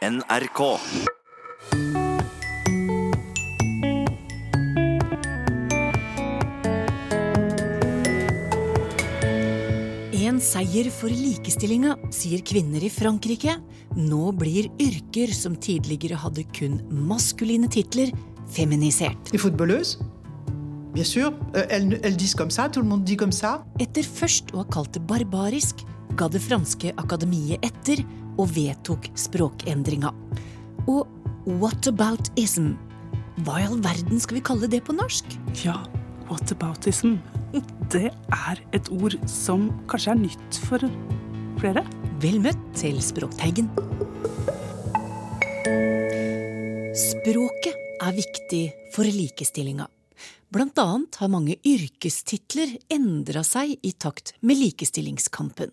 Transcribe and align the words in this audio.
NRK. 0.00 0.60
En 10.20 10.38
seier 10.40 10.88
for 10.88 11.12
likestillinga, 11.12 11.98
sier 12.08 12.40
kvinner 12.40 12.80
i 12.80 12.88
Frankrike. 12.88 13.58
Nå 13.98 14.30
blir 14.40 14.70
yrker 14.80 15.34
som 15.36 15.52
tidligere 15.60 16.16
hadde 16.16 16.46
kun 16.56 16.80
maskuline 16.88 17.68
titler, 17.68 18.08
feminisert. 18.48 19.34
Les 19.34 19.98
bien 20.94 21.04
sûr, 21.04 21.34
euh, 21.54 21.66
elles, 21.68 22.00
elles 22.02 22.16
comme 22.34 22.50
ça, 22.50 22.70
tout 22.70 22.80
le 22.80 22.88
monde 22.88 23.04
dit 23.04 23.18
comme 23.18 23.32
ça. 23.32 23.66
Etter 23.78 24.02
først 24.02 24.54
å 24.54 24.62
ha 24.62 24.64
kalt 24.64 24.94
det 24.94 25.04
barbarisk, 25.06 25.84
ga 26.16 26.26
det 26.28 26.40
franske 26.40 26.90
akademiet 26.96 27.60
etter 27.62 28.00
og 28.38 28.52
vedtok 28.54 29.08
språkendringa. 29.18 30.12
Og 30.90 31.06
whataboutism? 31.46 32.74
Hva 33.44 33.60
i 33.62 33.66
all 33.68 33.80
verden 33.82 34.20
skal 34.20 34.38
vi 34.38 34.44
kalle 34.44 34.68
det 34.70 34.82
på 34.86 34.94
norsk? 34.96 35.38
Ja, 35.64 35.78
whataboutism. 36.28 37.16
Det 37.90 38.10
er 38.12 38.60
et 38.76 38.90
ord 38.94 39.16
som 39.28 39.70
kanskje 39.90 40.12
er 40.14 40.20
nytt 40.20 40.60
for 40.68 40.84
flere. 41.60 41.82
Vel 42.20 42.38
møtt 42.44 42.60
til 42.76 43.00
Språkteigen. 43.02 43.70
Språket 47.00 47.76
er 48.00 48.14
viktig 48.16 48.64
for 48.94 49.08
likestillinga. 49.08 49.86
Blant 50.50 50.78
annet 50.82 51.16
har 51.20 51.30
mange 51.30 51.56
yrkestitler 51.66 52.72
endra 52.90 53.44
seg 53.46 53.76
i 53.86 53.92
takt 53.94 54.34
med 54.42 54.58
likestillingskampen. 54.58 55.70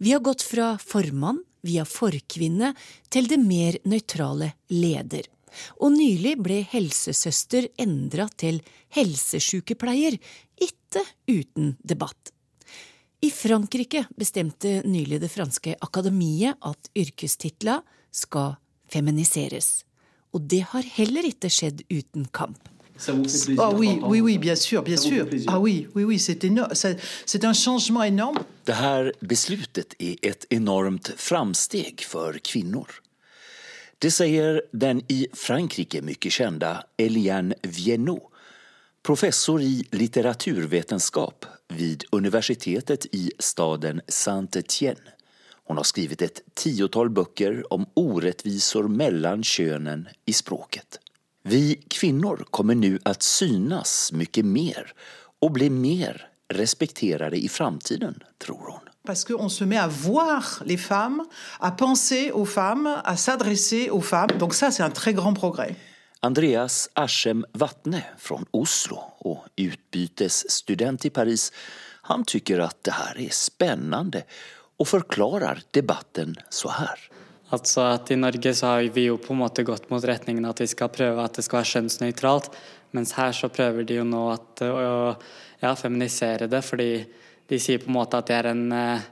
Vi 0.00 0.14
har 0.14 0.22
gått 0.24 0.42
fra 0.46 0.72
formann 0.80 1.42
via 1.66 1.84
forkvinne 1.88 2.72
til 3.12 3.28
det 3.30 3.38
mer 3.42 3.78
nøytrale 3.88 4.52
leder. 4.72 5.28
Og 5.82 5.94
nylig 5.96 6.36
ble 6.38 6.60
helsesøster 6.70 7.68
endra 7.80 8.28
til 8.38 8.60
helsesykepleier, 8.94 10.18
ikke 10.60 11.04
uten 11.30 11.74
debatt. 11.82 12.32
I 13.20 13.28
Frankrike 13.34 14.06
bestemte 14.16 14.80
nylig 14.88 15.20
det 15.20 15.28
franske 15.32 15.74
akademiet 15.84 16.56
at 16.64 16.88
yrkestitler 16.96 17.82
skal 18.10 18.54
feminiseres. 18.90 19.82
Og 20.32 20.46
det 20.48 20.62
har 20.72 20.86
heller 20.96 21.26
ikke 21.28 21.50
skjedd 21.52 21.82
uten 21.90 22.24
kamp. 22.32 22.62
Ah 23.58 23.70
oui, 23.70 24.00
oui, 24.02 24.20
oui, 24.20 24.38
bien 24.38 24.56
sûr, 24.56 24.82
bien 24.82 24.96
sûr. 24.96 25.26
Ah 25.46 25.58
oui, 25.58 25.88
oui, 25.94 26.04
oui, 26.04 26.18
c'est 26.18 26.44
énorme. 26.44 26.74
C'est 27.24 27.44
un 27.44 27.54
changement 27.54 28.04
énorme. 28.04 28.38
Det 28.64 28.72
här 28.72 29.12
beslutet 29.20 29.94
är 29.98 30.16
ett 30.22 30.46
enormt 30.50 31.12
framsteg 31.16 32.00
för 32.00 32.38
kvinnor. 32.38 32.88
Det 33.98 34.10
säger 34.10 34.62
den 34.72 35.02
i 35.08 35.26
Frankrike 35.32 36.02
mycket 36.02 36.32
kända 36.32 36.84
Eliane 36.96 37.54
Viennot, 37.62 38.22
professor 39.02 39.62
i 39.62 39.86
litteraturvetenskap 39.90 41.46
vid 41.68 42.04
universitetet 42.12 43.06
i 43.12 43.32
staden 43.38 44.00
Saint-Étienne. 44.08 45.10
Hon 45.64 45.76
har 45.76 45.84
skrivit 45.84 46.22
ett 46.22 46.40
tiotal 46.54 47.10
böcker 47.10 47.72
om 47.72 47.86
orättvisor 47.94 48.88
mellan 48.88 49.42
könen 49.44 50.08
i 50.26 50.32
språket. 50.32 51.00
Vi 51.50 51.82
kvinnor 51.88 52.46
kommer 52.50 52.74
nu 52.74 52.98
att 53.02 53.22
synas 53.22 54.12
mycket 54.12 54.44
mer 54.44 54.92
och 55.42 55.52
bli 55.52 55.70
mer 55.70 56.28
respekterade 56.48 57.36
i 57.36 57.48
framtiden, 57.48 58.14
tror 58.38 58.66
hon. 58.70 58.80
Parce 59.06 59.24
qu'on 59.24 59.50
se 59.50 59.64
met 59.64 59.78
à 59.78 59.88
voir 59.88 60.44
les 60.64 60.78
femmes, 60.78 61.26
à 61.58 61.70
penser 61.70 62.30
aux 62.32 62.46
femmes, 62.46 63.00
à 63.04 63.16
s'adresser 63.16 63.90
aux 63.90 64.00
femmes. 64.02 64.38
Donc 64.38 64.54
ça, 64.54 64.70
c'est 64.70 64.82
un 64.82 64.90
très 64.90 65.12
grand 65.12 65.34
progrès. 65.34 65.74
Andreas 66.20 66.88
Aschem 66.94 67.44
Vatne 67.52 68.02
från 68.18 68.46
Oslo 68.50 69.02
och 69.18 69.44
utbytesstudent 69.56 71.04
i 71.04 71.10
Paris, 71.10 71.52
han 72.02 72.24
tycker 72.24 72.58
att 72.58 72.84
det 72.84 72.92
här 72.92 73.18
är 73.18 73.30
spännande 73.30 74.22
och 74.76 74.88
förklarar 74.88 75.62
debatten 75.70 76.36
så 76.50 76.68
här. 76.68 77.09
Altså 77.54 77.84
at 77.96 78.10
I 78.14 78.18
Norge 78.18 78.52
så 78.54 78.74
har 78.74 78.90
vi 78.94 79.08
jo 79.08 79.16
på 79.18 79.34
en 79.34 79.40
måte 79.42 79.66
gått 79.66 79.88
mot 79.90 80.04
retningen 80.06 80.46
at 80.46 80.60
vi 80.62 80.68
skal 80.70 80.92
prøve 80.94 81.24
at 81.24 81.38
det 81.38 81.44
skal 81.46 81.60
være 81.60 81.72
kjønnsnøytralt, 81.72 82.50
mens 82.94 83.14
her 83.18 83.34
så 83.34 83.50
prøver 83.50 83.86
de 83.86 83.98
jo 83.98 84.04
nå 84.06 84.22
at, 84.32 84.62
å 84.66 85.16
ja, 85.62 85.74
feminisere 85.78 86.50
det, 86.50 86.62
fordi 86.66 86.92
de 87.50 87.58
sier 87.58 87.82
på 87.82 87.90
en 87.90 87.98
måte 87.98 88.18
at 88.18 88.30
det 88.30 88.36
er 88.38 88.50
en 88.52 88.64
eh, 88.74 89.08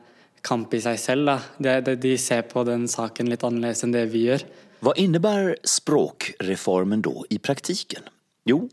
kamp 0.47 0.75
i 0.75 0.83
seg 0.83 0.99
selv. 1.03 1.35
De, 1.59 1.81
de, 1.83 1.97
de 1.99 2.15
ser 2.19 2.47
på 2.51 2.63
den 2.67 2.87
saken 2.91 3.31
litt 3.31 3.45
annerledes 3.47 3.83
enn 3.87 3.95
det 3.95 4.07
vi 4.13 4.29
gjør. 4.29 4.47
Hva 4.87 4.95
innebærer 4.95 5.59
språkreformen 5.67 7.03
da 7.03 7.15
i 7.35 7.41
praktiken? 7.43 8.07
Jo, 8.47 8.69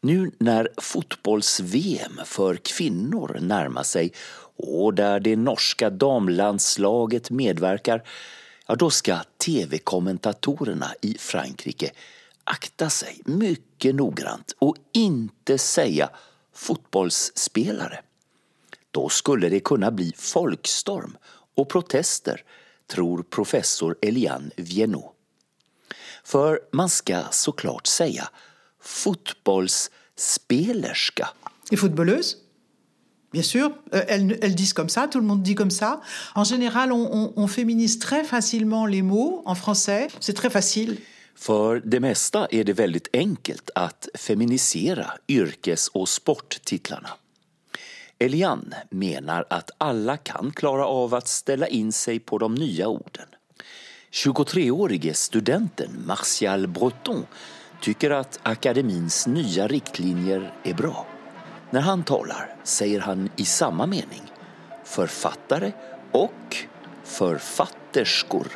nu 0.00 0.30
när 0.38 0.68
fotbolls-VM 0.76 2.20
för 2.24 2.56
kvinnor 2.56 3.38
närmar 3.40 3.82
sig 3.82 4.12
och 4.56 4.94
där 4.94 5.20
det 5.20 5.36
norska 5.36 5.90
damlandslaget 5.90 7.30
medverkar, 7.30 8.02
ja 8.68 8.76
då 8.76 8.90
ska 8.90 9.20
tv-kommentatorerna 9.38 10.94
i 11.02 11.16
Frankrike 11.18 11.90
akta 12.44 12.90
sig 12.90 13.20
mycket 13.24 13.94
noggrant 13.94 14.54
och 14.58 14.76
inte 14.92 15.58
säga 15.58 16.10
fotbollsspelare. 16.52 18.00
Då 18.90 19.08
skulle 19.08 19.48
det 19.48 19.60
kunna 19.60 19.90
bli 19.90 20.12
folkstorm 20.16 21.16
och 21.54 21.68
protester, 21.68 22.44
tror 22.86 23.22
professor 23.22 23.96
Eliane 24.02 24.50
Viennot. 24.56 25.14
För 26.24 26.60
man 26.70 26.88
ska 26.88 27.22
såklart 27.30 27.86
säga 27.86 28.28
fotbollsspelerska. 28.80 31.28
Footballeuses, 31.78 32.36
bien 33.32 33.42
sûr, 33.42 33.70
euh, 33.94 34.02
elles, 34.08 34.38
elles 34.42 34.54
disent 34.54 34.72
comme 34.74 34.88
ça, 34.88 35.08
tout 35.08 35.20
le 35.20 35.26
monde 35.26 35.42
dit 35.42 35.54
comme 35.54 35.70
ça. 35.70 36.00
En 36.34 36.44
général, 36.44 36.92
on, 36.92 37.32
on- 37.36 37.46
féminise 37.48 37.98
très 37.98 38.24
facilement 38.24 38.86
les 38.86 39.02
mots 39.02 39.42
en 39.46 39.54
français. 39.54 40.08
C'est 40.20 40.34
très 40.36 40.50
facile. 40.50 40.96
För 41.34 41.80
det 41.84 42.00
mesta 42.00 42.46
är 42.50 42.64
det 42.64 42.72
väldigt 42.72 43.08
enkelt 43.12 43.70
att 43.74 44.08
feminisera 44.14 45.06
yrkes 45.28 45.88
och 45.88 46.08
sporttitlarna. 46.08 47.08
Elian 48.18 48.74
menar 48.90 49.44
att 49.50 49.70
alla 49.78 50.16
kan 50.16 50.50
klara 50.56 50.86
av 50.86 51.14
att 51.14 51.28
ställa 51.28 51.68
in 51.68 51.92
sig 51.92 52.18
på 52.20 52.38
de 52.38 52.54
nya 52.54 52.88
orden. 52.88 53.28
23-årige 54.12 55.14
studenten 55.14 56.02
Martial 56.06 56.66
Breton 56.68 57.26
tycker 57.80 58.10
att 58.10 58.40
akademins 58.42 59.26
nya 59.26 59.66
riktlinjer 59.68 60.54
är 60.64 60.74
bra. 60.74 61.06
När 61.70 61.80
han 61.80 62.04
talar 62.04 62.54
säger 62.62 63.00
han 63.00 63.28
i 63.36 63.44
samma 63.44 63.86
mening 63.86 64.22
författare 64.84 65.72
och 66.12 66.56
författerskor 67.04 68.46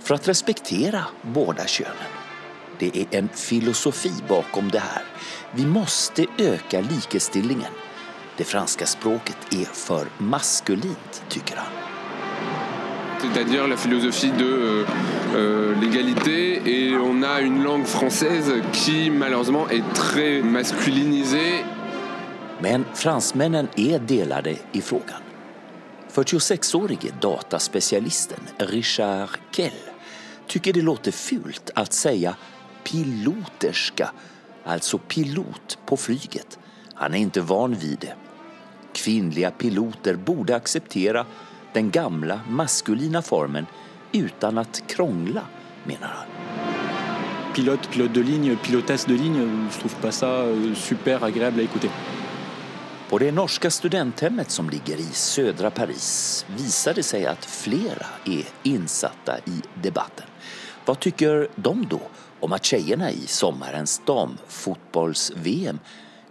för 0.00 0.14
att 0.14 0.28
respektera 0.28 1.04
båda 1.22 1.66
könen. 1.66 1.94
Det 2.78 2.96
är 2.96 3.06
en 3.10 3.28
filosofi 3.28 4.12
bakom 4.28 4.68
det 4.68 4.78
här. 4.78 5.02
Vi 5.52 5.66
måste 5.66 6.26
öka 6.38 6.80
likestillingen. 6.80 7.72
Det 8.36 8.44
franska 8.44 8.86
språket 8.86 9.36
är 9.50 9.64
för 9.64 10.06
maskulint, 10.18 11.22
tycker 11.28 11.56
han. 11.56 11.72
c'est-à-dire 13.18 13.66
la 13.66 13.76
philosophie 13.76 14.30
de 14.30 14.44
euh, 14.44 14.84
euh, 15.36 15.74
l'égalité 15.80 16.62
et 16.66 16.96
on 16.96 17.22
a 17.22 17.40
une 17.40 17.62
langue 17.62 17.86
française 17.86 18.52
qui 18.72 19.10
malheureusement 19.10 19.68
est 19.70 19.82
très 19.94 20.42
masculinisée 20.42 21.64
Men 22.60 22.84
fransmännen 22.94 23.68
är 23.76 23.98
delade 23.98 24.56
i 24.72 24.80
frågan. 24.80 25.20
46-årige 26.12 27.12
dataspecialisten 27.20 28.40
Richard 28.58 29.28
Kell 29.50 29.72
tycker 30.46 30.72
det 30.72 30.82
låter 30.82 31.12
fult 31.12 31.70
att 31.74 31.92
säga 31.92 32.36
piloterska, 32.84 34.10
alltså 34.64 34.98
pilot 34.98 35.78
på 35.86 35.96
flyget. 35.96 36.58
Han 36.94 37.14
är 37.14 37.18
inte 37.18 37.40
van 37.40 37.74
vid 37.74 37.98
det. 37.98 38.14
Kvinnliga 38.92 39.50
piloter 39.50 40.14
borde 40.14 40.56
acceptera 40.56 41.26
den 41.72 41.90
gamla 41.90 42.40
maskulina 42.48 43.22
formen 43.22 43.66
utan 44.12 44.58
att 44.58 44.82
krångla, 44.86 45.42
menar 45.84 46.08
han. 46.08 46.26
Pilot, 47.54 47.90
pilot 47.90 48.14
de 48.14 48.22
ligne, 48.22 48.56
pilotesse 48.56 49.08
de 49.08 49.14
ligne, 49.14 49.68
je 49.70 49.78
trouve 49.78 49.94
pas 50.02 50.22
ça 50.22 50.26
euh, 50.26 50.74
super 50.74 51.24
agréable 51.24 51.60
à 51.60 51.62
écouter. 51.62 51.90
På 53.08 53.18
det 53.18 53.32
norska 53.32 53.70
studenthemmet 53.70 54.50
som 54.50 54.70
ligger 54.70 54.96
i 54.96 55.12
södra 55.12 55.70
Paris 55.70 56.46
visar 56.56 56.94
det 56.94 57.04
seg 57.06 57.28
at 57.30 57.44
flere 57.46 58.08
er 58.26 58.48
insatta 58.66 59.36
i 59.46 59.60
debatten. 59.82 60.26
Hva 60.82 60.96
tycker 60.98 61.46
de 61.54 61.74
da 61.86 62.00
om 62.42 62.56
at 62.56 62.66
tjejerna 62.66 63.12
i 63.14 63.28
sommarens 63.30 64.00
damfotbolls-VM 64.06 65.78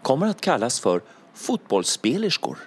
kommer 0.02 0.28
att 0.28 0.42
kallas 0.42 0.80
for 0.80 1.04
fotbollsspelerskor 1.34 2.58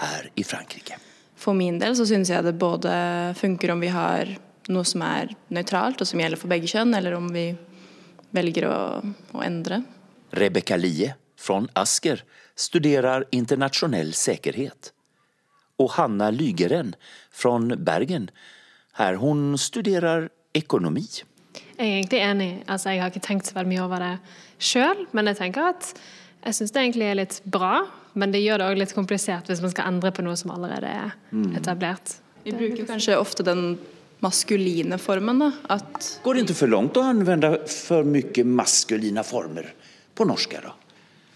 her 0.00 0.30
i 0.34 0.44
Frankrike? 0.44 0.96
For 1.36 1.52
min 1.52 1.78
del 1.78 1.96
så 1.96 2.08
syns 2.08 2.32
jeg 2.32 2.48
det 2.48 2.56
både 2.56 2.90
funker 3.36 3.76
om 3.76 3.84
vi 3.84 3.92
har 3.92 4.32
noe 4.72 4.84
som 4.88 5.04
er 5.04 5.36
nøytralt, 5.52 6.00
og 6.00 6.08
som 6.08 6.20
gjelder 6.20 6.40
for 6.40 6.48
begge 6.48 6.72
kjønn, 6.72 6.96
eller 6.96 7.20
om 7.20 7.28
vi 7.32 7.50
velger 8.32 8.68
å, 8.68 8.80
å 9.36 9.44
endre. 9.44 9.82
Rebecca 10.32 10.76
Lie 10.80 11.12
fra 11.36 11.62
Asker 11.76 12.24
studerer 12.58 13.26
internasjonal 13.34 14.12
sikkerhet. 14.18 14.92
Og 15.78 15.94
Hanna 15.94 16.32
Lygeren 16.34 16.94
fra 17.30 17.54
Bergen, 17.76 18.30
her 18.98 19.18
hun 19.22 19.54
studerer 19.58 20.28
økonomi. 20.58 21.06
Jeg 21.78 21.86
er 21.86 21.98
egentlig 22.00 22.22
enig. 22.26 22.50
Altså, 22.66 22.90
jeg 22.90 23.02
har 23.02 23.12
ikke 23.12 23.26
tenkt 23.28 23.46
så 23.46 23.54
veldig 23.54 23.70
mye 23.70 23.84
over 23.84 24.02
det 24.02 24.14
sjøl, 24.58 25.04
men 25.14 25.30
jeg 25.30 25.38
tenker 25.38 25.70
at 25.70 25.92
jeg 26.42 26.56
syns 26.56 26.74
det 26.74 26.82
egentlig 26.82 27.06
er 27.06 27.20
litt 27.20 27.38
bra. 27.46 27.84
Men 28.18 28.32
det 28.34 28.40
gjør 28.42 28.58
det 28.58 28.66
òg 28.72 28.80
litt 28.80 28.96
komplisert 28.96 29.46
hvis 29.50 29.62
man 29.62 29.70
skal 29.70 29.92
endre 29.92 30.10
på 30.14 30.24
noe 30.26 30.34
som 30.38 30.50
allerede 30.50 30.90
er 30.90 31.14
mm. 31.30 31.52
etablert. 31.60 32.16
Vi 32.42 32.54
bruker 32.56 32.88
kanskje 32.88 33.18
ofte 33.20 33.46
den 33.46 33.76
maskuline 34.24 34.98
formen. 34.98 35.44
Da. 35.44 35.52
At 35.76 36.18
Går 36.24 36.34
det 36.34 36.46
ikke 36.48 36.58
for 36.64 36.72
langt 36.72 36.98
å 36.98 37.06
anvende 37.06 37.52
for 37.70 38.06
mye 38.08 38.46
maskuline 38.48 39.22
former 39.26 39.70
på 40.18 40.26
norsk? 40.26 40.58
da? 40.64 40.74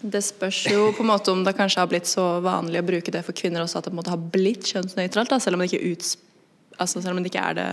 Det 0.03 0.19
spørs 0.19 0.65
jo 0.67 0.89
på 0.91 1.03
en 1.05 1.09
måte 1.13 1.31
om 1.31 1.45
det 1.45 1.53
kanskje 1.55 1.79
har 1.79 1.87
blitt 1.91 2.09
så 2.09 2.25
vanlig 2.43 2.81
å 2.81 2.87
bruke 2.87 3.11
det 3.13 3.21
for 3.23 3.35
kvinner 3.37 3.63
også, 3.63 3.79
at 3.79 3.85
det 3.85 3.93
på 3.93 3.95
en 3.95 4.01
måte 4.01 4.11
har 4.11 4.23
blitt 4.33 4.67
kjønnsnøytralt, 4.67 5.31
da, 5.31 5.39
selv, 5.39 5.55
om 5.55 5.63
altså, 5.63 6.99
selv, 6.99 7.13
om 7.13 7.21
det 7.23 7.31
ikke 7.31 7.45
er 7.47 7.55
det 7.59 7.67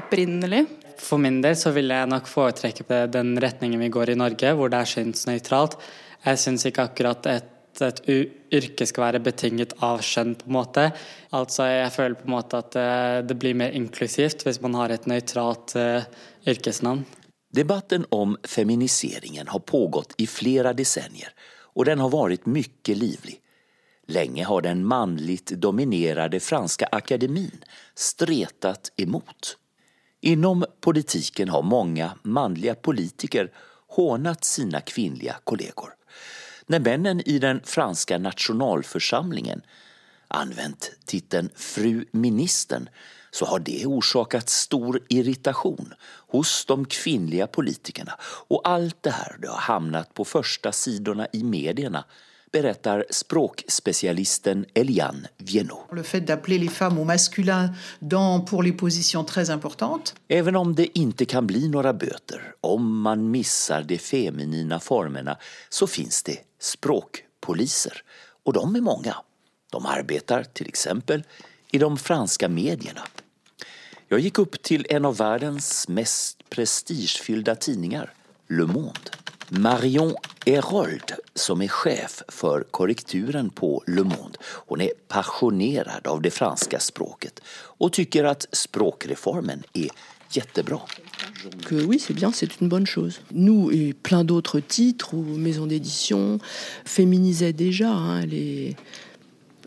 opprinnelig. 0.00 0.64
For 0.98 1.22
min 1.22 1.38
del 1.44 1.54
så 1.58 1.70
vil 1.76 1.92
jeg 1.92 2.10
nok 2.10 2.26
foretrekke 2.30 3.04
den 3.12 3.36
retningen 3.42 3.84
vi 3.84 3.92
går 3.94 4.14
i 4.14 4.18
Norge, 4.18 4.54
hvor 4.58 4.72
det 4.72 4.80
er 4.80 4.90
kjønnsnøytralt. 4.96 5.76
Jeg 6.24 6.40
syns 6.42 6.66
ikke 6.66 6.88
akkurat 6.88 7.28
et, 7.30 7.52
et 7.84 8.00
yrke 8.56 8.88
skal 8.88 9.04
være 9.04 9.20
betinget 9.28 9.76
av 9.86 10.02
kjønn, 10.02 10.34
på 10.40 10.48
en 10.48 10.56
måte. 10.56 10.88
Altså 11.36 11.68
jeg 11.70 11.92
føler 11.94 12.18
på 12.18 12.26
en 12.26 12.34
måte 12.34 12.58
at 12.58 12.72
det, 12.74 12.88
eh, 12.88 13.20
det 13.28 13.38
blir 13.38 13.54
mer 13.62 13.76
inklusivt 13.76 14.42
hvis 14.48 14.58
man 14.64 14.74
har 14.80 14.94
et 14.96 15.06
nøytralt 15.06 15.76
uh, 15.78 16.26
yrkesnavn. 16.48 17.04
Debatten 17.56 18.06
om 18.08 18.36
feminiseringen 18.44 19.48
har 19.48 19.58
pågått 19.58 20.14
i 20.16 20.26
flere 20.26 20.72
decennier 20.72 21.32
og 21.76 21.84
den 21.88 22.00
har 22.04 22.12
vært 22.12 22.48
mye 22.48 22.96
livlig. 22.96 23.38
Lenge 24.12 24.44
har 24.44 24.62
den 24.62 24.82
manligt 24.86 25.54
dominerade 25.60 26.40
franska 26.40 26.88
akademin 26.92 27.64
stretat 27.94 28.92
emot. 28.96 29.56
Inom 30.20 30.64
politiken 30.80 31.48
har 31.48 31.62
mange 31.62 32.10
manliga 32.22 32.74
politiker 32.74 33.50
hånat 33.96 34.44
sina 34.44 34.80
kvinnliga 34.80 35.36
kollegor. 35.44 35.94
När 36.66 36.80
männen 36.80 37.20
i 37.28 37.38
den 37.38 37.60
franska 37.64 38.18
nationalförsamlingen 38.18 39.62
använt 40.28 40.92
titeln 41.04 41.50
fru 41.54 42.04
ministern 42.10 42.88
så 43.36 43.44
har 43.44 43.58
det 43.58 43.86
orsakat 43.86 44.48
stor 44.48 45.00
irritation 45.08 45.94
hos 46.28 46.64
de 46.64 46.84
kvinnliga 46.84 47.46
politikerna 47.46 48.12
och 48.22 48.68
allt 48.68 49.02
det 49.02 49.10
här 49.10 49.36
det 49.42 49.48
har 49.48 49.58
hamnat 49.58 50.14
på 50.14 50.24
första 50.24 50.72
sidorna 50.72 51.26
i 51.32 51.42
medierna 51.42 52.04
berättar 52.52 53.04
språkspecialisten 53.10 54.66
Eliane 54.74 55.28
Viennot. 55.38 55.92
Le 55.92 56.02
fait 56.02 56.20
d'appeler 56.20 56.58
les 56.58 56.68
femmes 56.68 56.98
au 56.98 57.04
masculin 57.04 57.68
dans, 57.98 58.50
pour 58.50 58.62
les 58.62 58.72
positions 58.72 59.26
très 59.26 59.50
importantes. 59.50 60.14
Även 60.28 60.56
om 60.56 60.74
det 60.74 60.98
inte 60.98 61.24
kan 61.24 61.46
bli 61.46 61.68
några 61.68 61.92
böter 61.92 62.54
om 62.60 63.00
man 63.00 63.30
missar 63.30 63.82
de 63.82 63.98
feminina 63.98 64.80
formerna 64.80 65.36
så 65.68 65.86
finns 65.86 66.22
det 66.22 66.38
språkpoliser. 66.60 68.02
Och 68.44 68.52
de 68.52 68.76
är 68.76 68.80
många. 68.80 69.16
De 69.70 69.86
arbetar 69.86 70.44
till 70.44 70.68
exempel 70.68 71.22
i 71.70 71.78
de 71.78 71.96
franska 71.96 72.48
medierna. 72.48 73.02
Jag 74.08 74.20
gick 74.20 74.38
upp 74.38 74.62
till 74.62 74.86
en 74.90 75.04
av 75.04 75.16
världens 75.16 75.88
mest 75.88 76.50
prestigefyllda 76.50 77.54
tidningar, 77.54 78.12
Le 78.48 78.66
Monde. 78.66 79.00
Marion 79.48 80.14
Herold, 80.46 81.12
som 81.34 81.62
är 81.62 81.68
chef 81.68 82.22
för 82.28 82.64
korrekturen 82.70 83.50
på 83.50 83.82
Le 83.86 84.02
Monde, 84.02 84.38
hon 84.42 84.80
är 84.80 84.90
passionerad 85.08 86.06
av 86.06 86.22
det 86.22 86.30
franska 86.30 86.80
språket 86.80 87.40
och 87.48 87.92
tycker 87.92 88.24
att 88.24 88.46
språkreformen 88.52 89.62
är 89.72 89.88
jättebra. 90.30 90.80
Que 91.68 91.74
oui, 91.74 91.98
c'est 91.98 92.14
bien, 92.14 92.32
c'est 92.32 92.60
une 92.60 92.68
bonne 92.68 92.86
chose. 92.86 93.20
Nous 93.30 93.72
et 93.72 93.92
plein 94.02 94.24
d'autres 94.24 94.60
titres 94.60 95.14
ou 95.14 95.22
maisons 95.22 95.66
d'édition 95.66 96.40
féminisaient 96.84 97.52
déjà 97.52 97.88
hein, 97.88 98.26
les, 98.26 98.76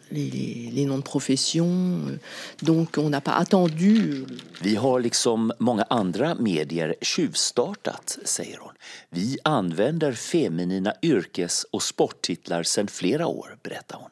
les, 0.09 0.69
les, 0.73 0.85
noms 0.85 0.97
de 0.97 1.03
profession. 1.03 2.19
Donc 2.59 2.97
on 2.97 3.09
n'a 3.09 3.21
pas 3.21 3.33
attendu. 3.33 4.25
Vi 4.61 4.75
har 4.75 4.99
liksom 4.99 5.51
många 5.59 5.85
andra 5.89 6.35
medier 6.35 6.95
tjuvstartat, 7.01 8.17
säger 8.25 8.57
hon. 8.57 8.73
Vi 9.09 9.37
använder 9.43 10.13
feminina 10.13 10.93
yrkes 11.01 11.63
och 11.71 11.83
sporttitlar 11.83 12.63
sedan 12.63 12.87
flera 12.87 13.27
år, 13.27 13.57
berättar 13.63 13.97
hon. 13.97 14.11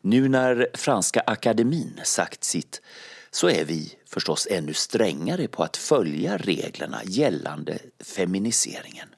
Nu 0.00 0.28
när 0.28 0.68
Franska 0.74 1.20
akademin 1.26 2.00
sagt 2.04 2.44
sitt 2.44 2.82
så 3.30 3.48
är 3.48 3.64
vi 3.64 3.92
förstås 4.06 4.48
ännu 4.50 4.74
strängare 4.74 5.48
på 5.48 5.62
att 5.62 5.76
följa 5.76 6.36
reglerna 6.36 7.00
gällande 7.04 7.78
feminiseringen. 8.00 9.08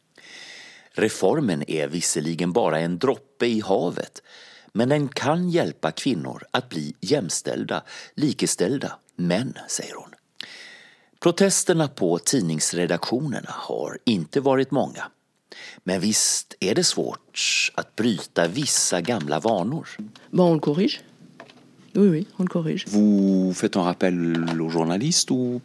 Reformen 0.94 1.70
är 1.70 1.88
visserligen 1.88 2.52
bara 2.52 2.78
en 2.78 2.98
droppe 2.98 3.46
i 3.46 3.60
havet 3.60 4.22
men 4.72 4.88
den 4.88 5.08
kan 5.08 5.50
hjelpe 5.50 5.92
kvinner 5.92 6.42
at 6.50 6.69
bli 6.69 6.94
jämställda, 7.00 7.82
likeställda 8.14 8.92
män, 9.16 9.54
säger 9.69 9.94
hon. 9.94 10.14
Protesterna 11.20 11.88
på 11.88 12.19
tidningsredaktionerna 12.19 13.50
har 13.50 13.98
inte 14.04 14.40
varit 14.40 14.70
många. 14.70 15.04
Men 15.84 16.00
visst 16.00 16.54
är 16.60 16.74
det 16.74 16.84
svårt 16.84 17.70
att 17.74 17.96
bryta 17.96 18.48
vissa 18.48 19.00
gamla 19.00 19.40
vanor. 19.40 19.88
Bon, 20.30 20.52
on 20.52 20.60
corrige. 20.60 21.00
Oui, 21.94 22.08
oui, 22.08 22.26
on 22.36 22.46
corrige. 22.46 22.84
Vous 22.88 23.54
faites 23.54 23.76
un 23.76 23.84
rappel 23.84 24.60
aux 24.60 24.72
journalistes 24.72 25.30
ou 25.30 25.60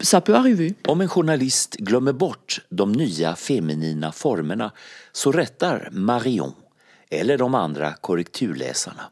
Ça 0.00 0.20
peut 0.20 0.36
arriver. 0.36 0.74
Om 0.86 1.00
en 1.00 1.08
journalist 1.08 1.76
glömmer 1.76 2.12
bort 2.12 2.60
de 2.68 2.92
nya 2.92 3.36
feminina 3.36 4.12
formerna 4.12 4.72
så 5.12 5.32
rättar 5.32 5.88
Marion 5.92 6.52
eller 7.10 7.38
de 7.38 7.54
andra 7.54 7.92
korrekturläsarna. 7.94 9.10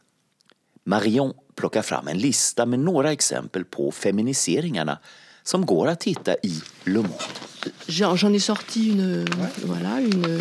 Marion 0.85 1.35
plockar 1.55 1.83
fram 1.83 2.09
en 2.09 2.19
lista 2.19 2.67
med 2.67 2.79
några 2.79 3.13
exempel 3.13 3.65
på 3.65 3.93
feminiseringarna 3.93 4.99
som 5.43 5.67
går 5.67 5.87
att 5.87 6.05
hitta 6.05 6.35
i 6.35 6.63
Le 6.85 6.95
Monde. 6.95 7.15
J'en 7.89 8.35
ai 8.35 8.41
sorti 8.41 8.91
une, 8.91 9.25
voilà, 9.65 10.01
une, 10.01 10.41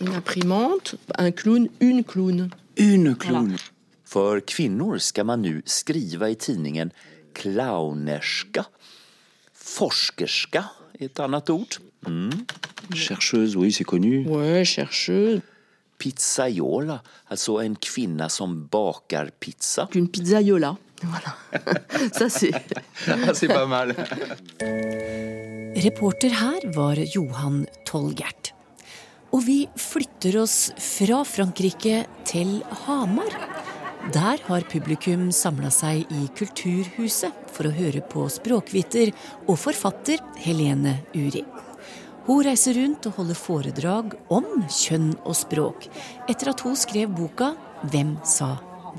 une 0.00 0.14
imprimante, 0.14 0.96
un 1.18 1.32
clown, 1.32 1.68
une 1.80 2.04
clown. 2.04 2.54
Une 2.76 3.14
clown. 3.14 3.48
Voilà. 3.48 3.58
För 4.04 4.40
kvinnor 4.40 4.98
ska 4.98 5.24
man 5.24 5.42
nu 5.42 5.62
skriva 5.64 6.28
i 6.28 6.34
tidningen 6.34 6.90
clownerska. 7.34 8.64
Forskerska 9.54 10.64
är 10.98 11.06
ett 11.06 11.20
annat 11.20 11.50
ord. 11.50 11.74
Mm. 12.06 12.30
Chercheuse, 12.94 13.58
oui, 13.58 13.70
c'est 13.70 13.84
connu. 13.84 14.26
Ouais, 14.28 14.64
chercheuse 14.64 15.40
pizzaiola, 16.00 17.00
altså 17.30 17.60
en 17.62 17.76
kvinne 17.76 18.28
som 18.32 18.56
baker 18.72 19.30
pizza. 19.40 19.88
Une 19.94 20.08
pizzaiola. 20.08 20.74
Voilà. 21.02 21.34
Ça, 22.12 22.28
c'est 22.28 22.52
C'est 23.32 23.48
pas 23.48 23.66
mal. 23.66 23.94
Reporter 25.76 26.30
her 26.30 26.60
var 26.74 26.96
Johan 27.14 27.64
Tolgert. 27.86 28.52
Og 29.32 29.44
vi 29.46 29.60
flytter 29.78 30.40
oss 30.42 30.72
fra 30.82 31.22
Frankrike 31.24 32.02
til 32.26 32.58
Hamar. 32.84 33.36
Der 34.12 34.42
har 34.48 34.66
publikum 34.72 35.28
samla 35.32 35.70
seg 35.70 36.08
i 36.10 36.26
Kulturhuset 36.36 37.52
for 37.54 37.68
å 37.68 37.74
høre 37.76 38.02
på 38.02 38.26
språkviter 38.32 39.12
og 39.46 39.58
forfatter 39.60 40.18
Helene 40.40 40.98
Uri. 41.14 41.44
Hun 42.30 42.44
reiser 42.46 42.76
rundt 42.78 43.08
og 43.08 43.16
holder 43.16 43.34
foredrag 43.34 44.12
om 44.30 44.44
kjønn 44.70 45.16
og 45.26 45.34
språk, 45.34 45.88
etter 46.30 46.52
at 46.52 46.60
hun 46.62 46.76
skrev 46.78 47.10
boka 47.10 47.56
'Hvem 47.82 48.12
sa 48.22 48.52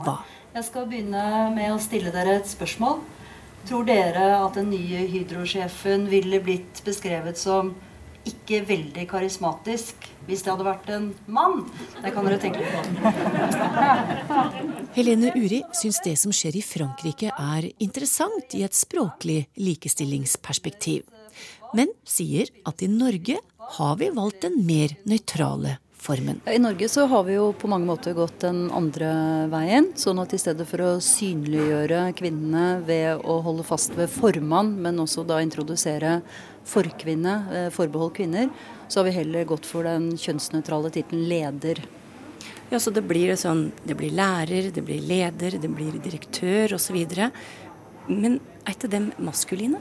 hva'? 0.04 0.18
Jeg 0.54 0.66
skal 0.68 0.90
begynne 0.90 1.56
med 1.56 1.72
å 1.72 1.78
stille 1.80 2.12
dere 2.12 2.42
et 2.42 2.50
spørsmål. 2.50 3.00
Tror 3.70 3.86
dere 3.88 4.26
at 4.36 4.54
den 4.60 4.70
nye 4.72 5.08
Hydro-sjefen 5.08 6.10
ville 6.10 6.42
blitt 6.44 6.84
beskrevet 6.84 7.38
som 7.38 7.72
ikke 8.26 8.68
veldig 8.68 9.08
karismatisk 9.08 9.96
hvis 10.28 10.44
det 10.44 10.52
hadde 10.52 10.68
vært 10.68 10.90
en 10.90 11.16
mann? 11.28 11.72
Det 12.04 12.12
kan 12.14 12.26
dere 12.26 12.38
tenke 12.38 12.60
litt 12.60 12.74
på. 12.76 12.84
Helene 14.98 15.32
Uri 15.38 15.64
syns 15.72 16.04
det 16.04 16.18
som 16.20 16.36
skjer 16.36 16.60
i 16.60 16.68
Frankrike 16.68 17.32
er 17.32 17.72
interessant 17.80 18.60
i 18.60 18.64
et 18.68 18.76
språklig 18.76 19.48
likestillingsperspektiv 19.56 21.21
men 21.78 21.94
sier 22.08 22.52
at 22.68 22.82
i 22.84 22.90
Norge 22.92 23.40
har 23.78 23.96
vi 24.02 24.10
valgt 24.14 24.44
den 24.48 24.60
mer 24.68 24.94
nøytrale 25.08 25.78
formen. 26.02 26.42
I 26.50 26.60
Norge 26.60 26.90
så 26.90 27.06
har 27.06 27.24
vi 27.28 27.36
jo 27.36 27.52
på 27.54 27.70
mange 27.70 27.86
måter 27.86 28.16
gått 28.18 28.42
den 28.42 28.66
andre 28.74 29.12
veien. 29.52 29.92
Sånn 30.00 30.20
at 30.22 30.34
i 30.34 30.40
stedet 30.42 30.66
for 30.70 30.82
å 30.82 30.92
synliggjøre 31.06 32.08
kvinnene 32.18 32.82
ved 32.88 33.22
å 33.22 33.38
holde 33.46 33.66
fast 33.68 33.94
ved 33.98 34.10
formann, 34.12 34.74
men 34.82 35.00
også 35.04 35.26
da 35.28 35.40
introdusere 35.44 36.20
forkvinne, 36.68 37.36
eh, 37.54 37.70
forbehold 37.74 38.16
kvinner, 38.18 38.50
så 38.88 39.00
har 39.00 39.10
vi 39.10 39.18
heller 39.20 39.46
gått 39.46 39.66
for 39.66 39.84
den 39.84 40.12
kjønnsnøytrale 40.18 40.92
tittelen 40.92 41.28
leder. 41.30 41.84
Ja, 42.72 42.80
så 42.80 42.92
det 42.94 43.04
blir 43.04 43.36
sånn 43.36 43.72
Det 43.86 43.98
blir 43.98 44.12
lærer, 44.12 44.72
det 44.72 44.82
blir 44.82 45.02
leder, 45.02 45.60
det 45.60 45.70
blir 45.70 45.92
direktør 46.00 46.74
osv. 46.74 47.32
Men 48.08 48.40
er 48.66 48.74
ikke 48.74 48.90
dem 48.90 49.12
maskuline? 49.20 49.78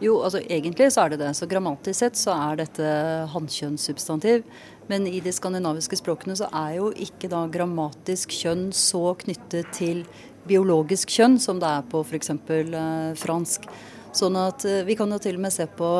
Jo, 0.00 0.14
altså 0.24 0.40
egentlig 0.48 0.88
så 0.94 1.04
er 1.04 1.12
det 1.12 1.20
det. 1.20 1.34
Så 1.36 1.48
grammatisk 1.48 1.98
sett 1.98 2.16
så 2.16 2.32
er 2.32 2.62
dette 2.62 2.90
hannkjønnssubstantiv. 3.34 4.46
Men 4.88 5.04
i 5.06 5.20
de 5.22 5.32
skandinaviske 5.32 6.00
språkene 6.00 6.34
så 6.38 6.48
er 6.56 6.78
jo 6.78 6.88
ikke 6.96 7.28
da 7.30 7.44
grammatisk 7.52 8.32
kjønn 8.32 8.70
så 8.74 9.12
knyttet 9.20 9.68
til 9.76 10.02
biologisk 10.48 11.12
kjønn 11.12 11.36
som 11.42 11.60
det 11.60 11.68
er 11.68 11.84
på 11.92 12.00
f.eks. 12.00 12.32
Eh, 12.32 13.12
fransk. 13.20 13.68
Sånn 14.16 14.38
at 14.40 14.64
eh, 14.66 14.82
vi 14.88 14.96
kan 14.98 15.12
jo 15.12 15.20
til 15.22 15.36
og 15.36 15.44
med 15.44 15.54
se 15.54 15.68
på 15.68 15.90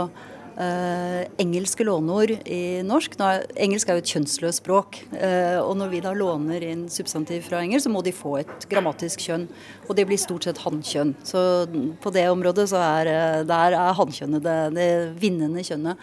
eh, 0.61 1.23
engelske 1.40 1.85
låneord 1.87 2.33
i 2.45 2.81
norsk. 2.87 3.17
Nå, 3.21 3.29
engelsk 3.61 3.88
er 3.88 3.99
jo 3.99 4.02
et 4.05 4.12
kjønnsløst 4.12 4.62
språk. 4.62 5.00
Eh, 5.17 5.59
og 5.61 5.73
når 5.81 5.93
vi 5.95 6.02
da 6.05 6.12
låner 6.17 6.64
inn 6.69 6.85
substantiv 6.93 7.47
fra 7.49 7.62
engelsk, 7.64 7.87
så 7.87 7.95
må 7.95 8.02
de 8.05 8.14
få 8.14 8.37
et 8.43 8.67
grammatisk 8.71 9.25
kjønn. 9.26 9.49
Og 9.88 9.97
det 9.99 10.07
blir 10.11 10.21
stort 10.21 10.49
sett 10.49 10.61
hannkjønn. 10.64 11.14
Så 11.26 11.40
på 12.02 12.12
det 12.14 12.26
området 12.31 12.69
så 12.73 12.83
er, 12.83 13.11
eh, 13.11 13.40
der 13.49 13.79
er 13.79 13.97
hannkjønnet 13.99 14.45
det, 14.45 14.59
det 14.76 14.90
vinnende 15.23 15.64
kjønnet. 15.67 15.97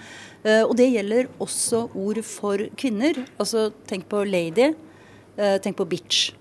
Eh, 0.43 0.63
og 0.63 0.75
det 0.79 0.91
gjelder 0.93 1.31
også 1.43 1.87
ord 1.93 2.23
for 2.25 2.67
kvinner. 2.79 3.23
Altså 3.37 3.69
tenk 3.87 4.09
på 4.09 4.25
lady, 4.27 4.73
eh, 5.37 5.57
tenk 5.63 5.77
på 5.77 5.87
bitch. 5.87 6.33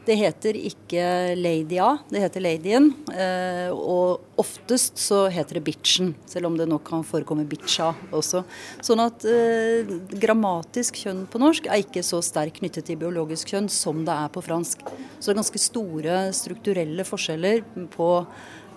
Det 0.00 0.14
heter 0.16 0.56
ikke 0.56 1.02
ladya, 1.36 1.90
det 2.08 2.22
heter 2.22 2.42
ladyen. 2.42 2.86
Eh, 3.12 3.68
og 3.68 4.40
oftest 4.40 4.96
så 4.98 5.26
heter 5.32 5.58
det 5.58 5.64
bitchen, 5.66 6.14
selv 6.30 6.48
om 6.48 6.56
det 6.56 6.66
nok 6.70 6.86
kan 6.88 7.04
forekomme 7.04 7.44
bitcha 7.48 7.90
også. 8.16 8.42
Sånn 8.84 9.04
at 9.04 9.26
eh, 9.28 9.92
grammatisk 10.22 11.02
kjønn 11.02 11.26
på 11.30 11.42
norsk 11.42 11.68
er 11.68 11.84
ikke 11.84 12.04
så 12.06 12.22
sterkt 12.24 12.62
knyttet 12.62 12.88
til 12.88 12.98
biologisk 13.00 13.52
kjønn 13.52 13.68
som 13.72 14.00
det 14.08 14.16
er 14.16 14.32
på 14.32 14.44
fransk. 14.46 14.86
Så 15.18 15.28
det 15.28 15.34
er 15.34 15.42
ganske 15.42 15.64
store 15.68 16.20
strukturelle 16.36 17.04
forskjeller 17.04 17.66
på 17.92 18.10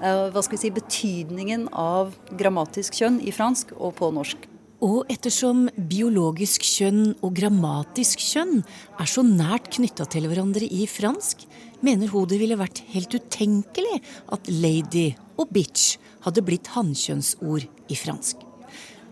eh, 0.03 0.25
hva 0.27 0.43
skal 0.43 0.57
vi 0.57 0.63
si, 0.65 0.75
betydningen 0.75 1.69
av 1.71 2.17
grammatisk 2.35 2.99
kjønn 2.99 3.23
i 3.23 3.31
fransk 3.31 3.71
og 3.79 3.95
på 4.01 4.11
norsk. 4.11 4.49
Og 4.83 5.07
ettersom 5.07 5.69
biologisk 5.87 6.65
kjønn 6.67 7.13
og 7.23 7.37
grammatisk 7.37 8.19
kjønn 8.19 8.57
er 8.99 9.07
så 9.07 9.23
nært 9.23 9.69
knytta 9.77 10.03
til 10.11 10.27
hverandre 10.27 10.67
i 10.67 10.83
fransk, 10.91 11.45
mener 11.79 12.11
hun 12.11 12.27
det 12.27 12.41
ville 12.41 12.59
vært 12.59 12.81
helt 12.91 13.15
utenkelig 13.15 14.01
at 14.35 14.49
lady 14.51 15.13
og 15.39 15.53
bitch 15.55 15.95
hadde 16.25 16.43
blitt 16.43 16.73
hannkjønnsord 16.75 17.63
i 17.63 17.99
fransk. 17.99 18.43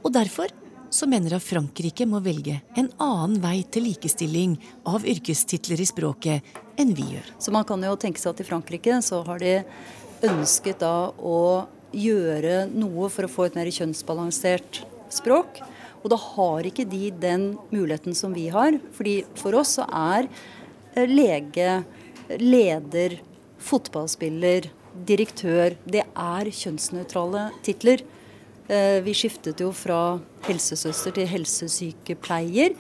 Og 0.04 0.12
derfor 0.12 0.52
så 0.92 1.08
mener 1.08 1.38
hun 1.38 1.44
Frankrike 1.46 2.04
må 2.10 2.20
velge 2.20 2.60
en 2.76 2.92
annen 3.00 3.40
vei 3.40 3.62
til 3.72 3.88
likestilling 3.88 4.58
av 4.92 5.08
yrkestitler 5.08 5.80
i 5.80 5.88
språket 5.88 6.56
enn 6.82 6.92
vi 6.98 7.14
gjør. 7.14 7.32
Så 7.40 7.56
man 7.56 7.64
kan 7.68 7.80
jo 7.88 7.96
tenke 7.96 8.20
seg 8.20 8.36
at 8.36 8.44
i 8.44 8.50
Frankrike 8.52 9.00
så 9.08 9.24
har 9.24 9.40
de 9.40 9.62
ønsket 10.28 10.84
da 10.84 11.14
å 11.16 11.68
gjøre 11.96 12.66
noe 12.76 13.08
for 13.12 13.28
å 13.28 13.32
få 13.32 13.48
et 13.48 13.56
mer 13.56 13.72
kjønnsbalansert 13.72 14.84
språk. 15.14 15.62
Og 16.02 16.10
da 16.14 16.18
har 16.18 16.66
ikke 16.66 16.88
de 16.90 17.10
den 17.14 17.52
muligheten 17.70 18.16
som 18.18 18.34
vi 18.34 18.48
har. 18.50 18.80
fordi 18.92 19.24
for 19.36 19.56
oss 19.56 19.78
så 19.78 19.86
er 19.88 20.28
eh, 20.96 21.08
lege, 21.08 21.84
leder, 22.40 23.20
fotballspiller, 23.62 24.72
direktør 24.92 25.78
Det 25.88 26.04
er 26.04 26.50
kjønnsnøytrale 26.52 27.52
titler. 27.64 28.02
Eh, 28.68 29.00
vi 29.04 29.14
skiftet 29.16 29.62
jo 29.62 29.72
fra 29.72 30.20
helsesøster 30.48 31.16
til 31.16 31.30
helsesykepleier. 31.32 32.76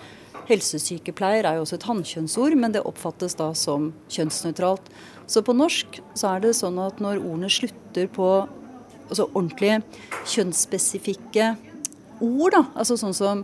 Helsesykepleier 0.49 1.45
er 1.45 1.55
jo 1.55 1.65
også 1.65 1.77
et 1.77 1.87
hannkjønnsord, 1.87 2.55
men 2.59 2.73
det 2.73 2.83
oppfattes 2.87 3.37
da 3.39 3.51
som 3.55 3.91
kjønnsnøytralt. 4.11 4.89
Så 5.27 5.43
på 5.45 5.55
norsk 5.55 6.01
så 6.17 6.33
er 6.35 6.43
det 6.43 6.57
sånn 6.57 6.79
at 6.83 6.99
når 7.03 7.21
ordene 7.21 7.51
slutter 7.51 8.09
på 8.11 8.29
altså 9.11 9.27
ordentlige 9.31 9.81
kjønnsspesifikke 10.31 11.53
ord, 12.21 12.55
da. 12.55 12.63
Altså 12.79 12.97
sånn 12.99 13.15
som 13.17 13.43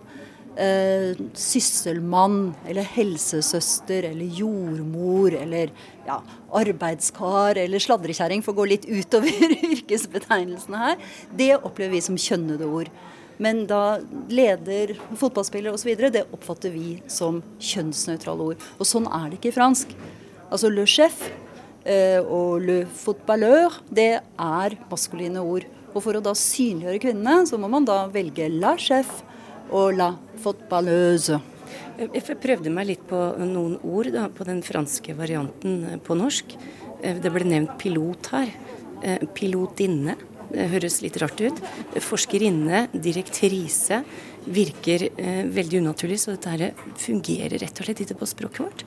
eh, 0.58 1.18
sysselmann 1.38 2.56
eller 2.68 2.88
helsesøster 2.96 4.10
eller 4.12 4.40
jordmor 4.40 5.36
eller 5.38 5.74
ja, 6.08 6.22
arbeidskar 6.62 7.60
eller 7.62 7.84
sladrekjerring, 7.84 8.44
for 8.46 8.56
å 8.56 8.62
gå 8.62 8.72
litt 8.74 8.88
utover 8.90 9.58
yrkesbetegnelsene 9.74 10.84
her, 10.84 10.98
det 11.38 11.54
opplever 11.60 11.98
vi 11.98 12.04
som 12.10 12.20
kjønnede 12.20 12.70
ord. 12.70 12.92
Men 13.38 13.68
da 13.70 14.00
leder, 14.34 14.96
fotballspiller 15.18 15.76
osv., 15.76 15.92
det 16.10 16.26
oppfatter 16.34 16.74
vi 16.74 16.98
som 17.12 17.44
kjønnsnøytrale 17.62 18.54
ord. 18.54 18.64
Og 18.82 18.90
sånn 18.90 19.06
er 19.14 19.30
det 19.30 19.38
ikke 19.38 19.52
i 19.52 19.58
fransk. 19.60 19.94
Altså 20.48 20.72
le 20.74 20.88
chef 20.90 21.20
eh, 21.86 22.18
og 22.24 22.66
le 22.66 22.80
footballeur, 22.98 23.78
det 23.94 24.24
er 24.24 24.78
maskuline 24.90 25.44
ord. 25.44 25.68
Og 25.98 26.04
for 26.06 26.18
å 26.18 26.22
da 26.22 26.36
synliggjøre 26.38 27.02
kvinnene, 27.02 27.48
så 27.50 27.58
må 27.58 27.70
man 27.74 27.86
da 27.88 28.04
velge 28.14 28.46
la 28.54 28.76
chef 28.78 29.24
og 29.74 29.96
la 29.98 30.12
fotballeuse. 30.44 31.40
Jeg 31.98 32.38
prøvde 32.38 32.70
meg 32.70 32.92
litt 32.92 33.06
på 33.10 33.18
noen 33.42 33.80
ord 33.82 34.12
da, 34.14 34.28
på 34.30 34.46
den 34.46 34.62
franske 34.62 35.16
varianten 35.18 35.80
eh, 35.90 35.98
på 35.98 36.14
norsk. 36.18 36.54
Eh, 37.02 37.18
det 37.24 37.32
ble 37.34 37.48
nevnt 37.50 37.74
pilot 37.82 38.30
her. 38.36 38.54
Eh, 39.02 39.26
pilotinne. 39.34 40.14
Det 40.48 40.70
høres 40.72 41.02
litt 41.02 41.18
rart 41.20 41.42
ut. 41.42 41.58
Forskerinne, 42.06 42.86
direktrise. 42.94 44.04
Virker 44.48 45.10
veldig 45.52 45.82
unaturlig, 45.84 46.22
så 46.22 46.38
dette 46.38 46.70
fungerer 47.04 47.58
rett 47.60 47.82
og 47.82 47.90
slett 47.90 48.06
ikke 48.06 48.16
på 48.22 48.30
språket 48.32 48.62
vårt. 48.64 48.86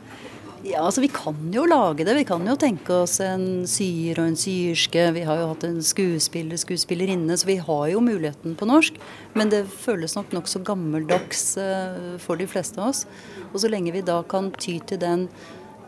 Ja, 0.66 0.82
altså 0.84 1.00
Vi 1.00 1.08
kan 1.08 1.38
jo 1.54 1.64
lage 1.68 2.04
det. 2.04 2.14
Vi 2.18 2.26
kan 2.28 2.44
jo 2.46 2.56
tenke 2.60 3.02
oss 3.04 3.16
en 3.24 3.64
syr 3.70 4.18
og 4.20 4.26
en 4.28 4.36
syrske. 4.36 5.06
Vi 5.16 5.22
har 5.24 5.40
jo 5.40 5.46
hatt 5.54 5.64
en 5.64 5.78
skuespiller, 5.84 6.60
skuespillerinne, 6.60 7.36
så 7.38 7.48
vi 7.48 7.56
har 7.64 7.86
jo 7.94 8.02
muligheten 8.04 8.56
på 8.60 8.68
norsk. 8.68 8.98
Men 9.38 9.52
det 9.52 9.64
føles 9.72 10.16
nok 10.18 10.34
nokså 10.36 10.60
gammeldags 10.66 11.54
uh, 11.56 12.18
for 12.20 12.36
de 12.36 12.48
fleste 12.50 12.80
av 12.80 12.90
oss. 12.90 13.06
Og 13.54 13.62
så 13.62 13.72
lenge 13.72 13.94
vi 13.94 14.04
da 14.04 14.20
kan 14.28 14.52
ty 14.52 14.76
til 14.84 15.00
den 15.00 15.28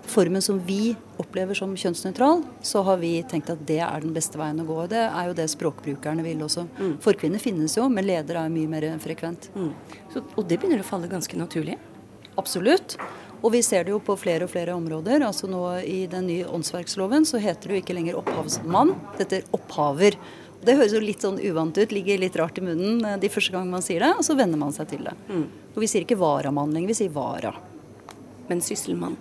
formen 0.09 0.43
som 0.43 0.59
vi 0.67 0.97
opplever 1.21 1.55
som 1.55 1.77
kjønnsnøytral, 1.79 2.43
så 2.67 2.83
har 2.87 2.99
vi 3.03 3.13
tenkt 3.29 3.53
at 3.53 3.61
det 3.69 3.79
er 3.85 4.03
den 4.03 4.15
beste 4.17 4.41
veien 4.41 4.59
å 4.65 4.67
gå. 4.67 4.79
Det 4.91 5.05
er 5.05 5.29
jo 5.29 5.37
det 5.37 5.47
språkbrukerne 5.53 6.25
vil 6.27 6.43
også. 6.43 6.65
Mm. 6.81 6.95
Forkvinner 7.05 7.43
finnes 7.43 7.77
jo, 7.79 7.87
men 7.93 8.09
ledere 8.09 8.43
er 8.43 8.53
mye 8.53 8.71
mer 8.71 8.89
frekvent. 9.03 9.53
Mm. 9.55 9.71
Så, 10.15 10.25
og 10.35 10.49
det 10.49 10.59
begynner 10.59 10.83
å 10.83 10.89
falle 10.89 11.11
ganske 11.13 11.39
naturlig? 11.39 11.79
Absolutt. 12.41 12.97
Og 13.43 13.51
vi 13.57 13.63
ser 13.67 13.85
det 13.85 13.91
jo 13.91 13.99
på 14.03 14.15
flere 14.19 14.47
og 14.47 14.53
flere 14.53 14.75
områder. 14.75 15.25
altså 15.27 15.49
nå 15.51 15.63
I 15.83 16.07
den 16.11 16.29
nye 16.31 16.47
åndsverksloven 16.47 17.27
så 17.27 17.41
heter 17.43 17.69
det 17.69 17.75
jo 17.75 17.83
ikke 17.83 17.97
lenger 17.99 18.21
opphavsmann, 18.21 18.95
det 19.17 19.27
heter 19.27 19.49
opphaver. 19.59 20.19
Det 20.63 20.77
høres 20.79 20.95
jo 20.95 21.03
litt 21.03 21.25
sånn 21.25 21.41
uvant 21.43 21.75
ut, 21.75 21.91
ligger 21.91 22.21
litt 22.23 22.39
rart 22.39 22.61
i 22.61 22.63
munnen 22.63 23.03
eh, 23.05 23.19
de 23.19 23.31
første 23.33 23.51
gangene 23.51 23.75
man 23.75 23.83
sier 23.83 24.05
det, 24.05 24.13
og 24.15 24.23
så 24.23 24.37
venner 24.39 24.61
man 24.61 24.71
seg 24.75 24.93
til 24.93 25.03
det. 25.09 25.17
Mm. 25.27 25.47
Og 25.75 25.81
vi 25.83 25.89
sier 25.91 26.07
ikke 26.07 26.21
varamann 26.21 26.71
lenger, 26.71 26.93
vi 26.93 26.99
sier 27.01 27.15
vara. 27.15 27.51
Men 28.47 28.63
sysselmann? 28.63 29.17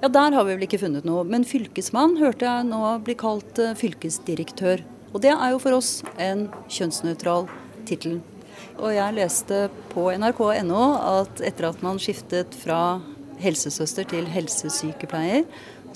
Ja, 0.00 0.08
der 0.08 0.34
har 0.34 0.48
vi 0.48 0.56
vel 0.56 0.66
ikke 0.66 0.80
funnet 0.80 1.06
noe. 1.06 1.22
Men 1.28 1.44
fylkesmann 1.46 2.16
hørte 2.18 2.48
jeg 2.48 2.66
nå 2.70 2.80
bli 3.06 3.14
kalt 3.20 3.60
uh, 3.60 3.74
fylkesdirektør. 3.78 4.82
Og 5.12 5.22
det 5.22 5.34
er 5.34 5.52
jo 5.52 5.60
for 5.62 5.76
oss 5.76 6.00
en 6.18 6.46
kjønnsnøytral 6.72 7.46
tittel. 7.86 8.18
Og 8.80 8.94
jeg 8.96 9.16
leste 9.18 9.66
på 9.92 10.08
nrk.no 10.16 10.84
at 11.04 11.42
etter 11.44 11.68
at 11.68 11.84
man 11.84 12.00
skiftet 12.00 12.56
fra 12.56 12.80
helsesøster 13.42 14.08
til 14.10 14.28
helsesykepleier, 14.30 15.44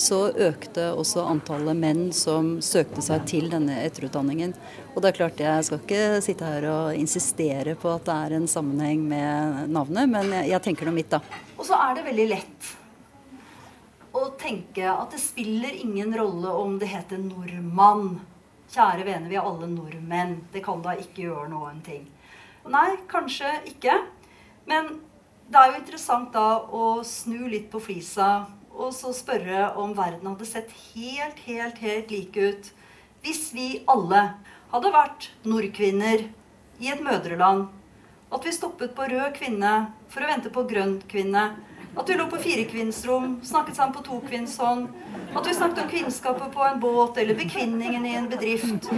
så 0.01 0.27
økte 0.33 0.89
også 0.99 1.23
antallet 1.31 1.79
menn 1.79 2.07
som 2.15 2.57
søkte 2.65 3.03
seg 3.05 3.27
til 3.31 3.51
denne 3.53 3.77
etterutdanningen. 3.85 4.55
Og 4.95 5.03
det 5.03 5.13
er 5.13 5.19
klart, 5.19 5.41
Jeg 5.41 5.65
skal 5.65 5.83
ikke 5.83 6.23
sitte 6.23 6.45
her 6.45 6.67
og 6.71 6.95
insistere 6.99 7.77
på 7.79 7.93
at 7.95 8.07
det 8.09 8.15
er 8.15 8.37
en 8.39 8.49
sammenheng 8.51 9.05
med 9.07 9.69
navnet, 9.71 10.11
men 10.11 10.33
jeg, 10.49 10.63
tenker 10.63 10.87
noe 10.87 10.99
mitt, 10.99 11.11
da. 11.11 11.21
Og 11.59 11.67
så 11.67 11.79
er 11.79 11.95
det 11.95 12.09
veldig 12.09 12.29
lett 12.33 12.73
å 14.15 14.29
tenke 14.39 14.87
at 14.87 15.15
det 15.15 15.23
spiller 15.23 15.75
ingen 15.75 16.15
rolle 16.15 16.51
om 16.55 16.79
det 16.79 16.91
heter 16.91 17.19
nordmann. 17.19 18.21
Kjære 18.75 19.07
vene, 19.07 19.31
vi 19.31 19.39
er 19.39 19.47
alle 19.47 19.69
nordmenn. 19.71 20.37
Det 20.53 20.63
kan 20.65 20.83
da 20.83 20.95
ikke 20.99 21.27
gjøre 21.29 21.49
noen 21.51 21.81
ting. 21.87 22.07
Nei, 22.71 22.95
kanskje 23.11 23.51
ikke. 23.69 23.99
Men 24.71 24.97
det 25.49 25.61
er 25.61 25.71
jo 25.71 25.81
interessant 25.81 26.33
da 26.33 26.65
å 26.73 27.03
snu 27.07 27.47
litt 27.53 27.71
på 27.73 27.83
flisa 27.83 28.47
og 28.75 28.91
så 28.97 29.13
spørre 29.15 29.69
om 29.79 29.93
verden 29.97 30.33
hadde 30.33 30.49
sett 30.49 30.73
helt, 30.95 31.39
helt, 31.47 31.79
helt 31.79 32.11
lik 32.11 32.37
ut 32.37 32.71
hvis 33.25 33.47
vi 33.55 33.69
alle 33.89 34.23
hadde 34.73 34.91
vært 34.93 35.29
nordkvinner 35.47 36.27
i 36.83 36.91
et 36.93 37.03
mødreland. 37.05 37.69
At 38.35 38.45
vi 38.45 38.53
stoppet 38.53 38.97
på 38.97 39.07
rød 39.09 39.37
kvinne 39.39 39.75
for 40.13 40.25
å 40.25 40.29
vente 40.29 40.51
på 40.53 40.65
grønn 40.69 40.99
kvinne. 41.09 41.45
At 41.97 42.09
vi 42.11 42.15
lå 42.19 42.25
på 42.27 42.39
firekvinnsrom, 42.43 43.41
snakket 43.47 43.77
sammen 43.77 43.95
på 43.95 44.01
tokvinnshånd. 44.03 44.89
At 45.35 45.47
vi 45.47 45.55
snakket 45.55 45.85
om 45.85 45.91
kvinnskapet 45.91 46.53
på 46.53 46.63
en 46.67 46.81
båt 46.81 47.19
eller 47.19 47.35
bekvinningen 47.39 48.07
i 48.07 48.15
en 48.19 48.27
bedrift. 48.29 48.89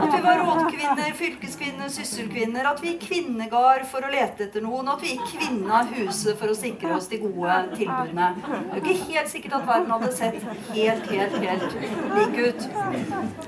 At 0.00 0.14
vi 0.14 0.20
var 0.24 0.40
rådkvinner, 0.40 1.12
fylkeskvinner, 1.18 1.88
sysselkvinner. 1.92 2.70
At 2.70 2.80
vi 2.82 2.94
gikk 2.94 3.04
kvinnegard 3.10 3.84
for 3.90 4.04
å 4.04 4.12
lete 4.12 4.46
etter 4.48 4.64
noen. 4.64 4.88
At 4.92 5.04
vi 5.04 5.14
gikk 5.14 5.26
kvinna 5.34 5.82
huset 5.92 6.40
for 6.40 6.52
å 6.52 6.56
sikre 6.56 6.94
oss 6.96 7.10
de 7.12 7.20
gode 7.26 7.60
tilbudene. 7.74 8.30
Det 8.40 8.80
er 8.80 8.90
ikke 8.94 9.12
helt 9.12 9.32
sikkert 9.34 9.58
at 9.60 9.68
verden 9.68 9.94
hadde 9.96 10.10
sett 10.16 10.40
helt, 10.72 11.12
helt, 11.12 11.38
helt 11.44 11.78
lik 12.16 12.40
ut. 12.40 12.68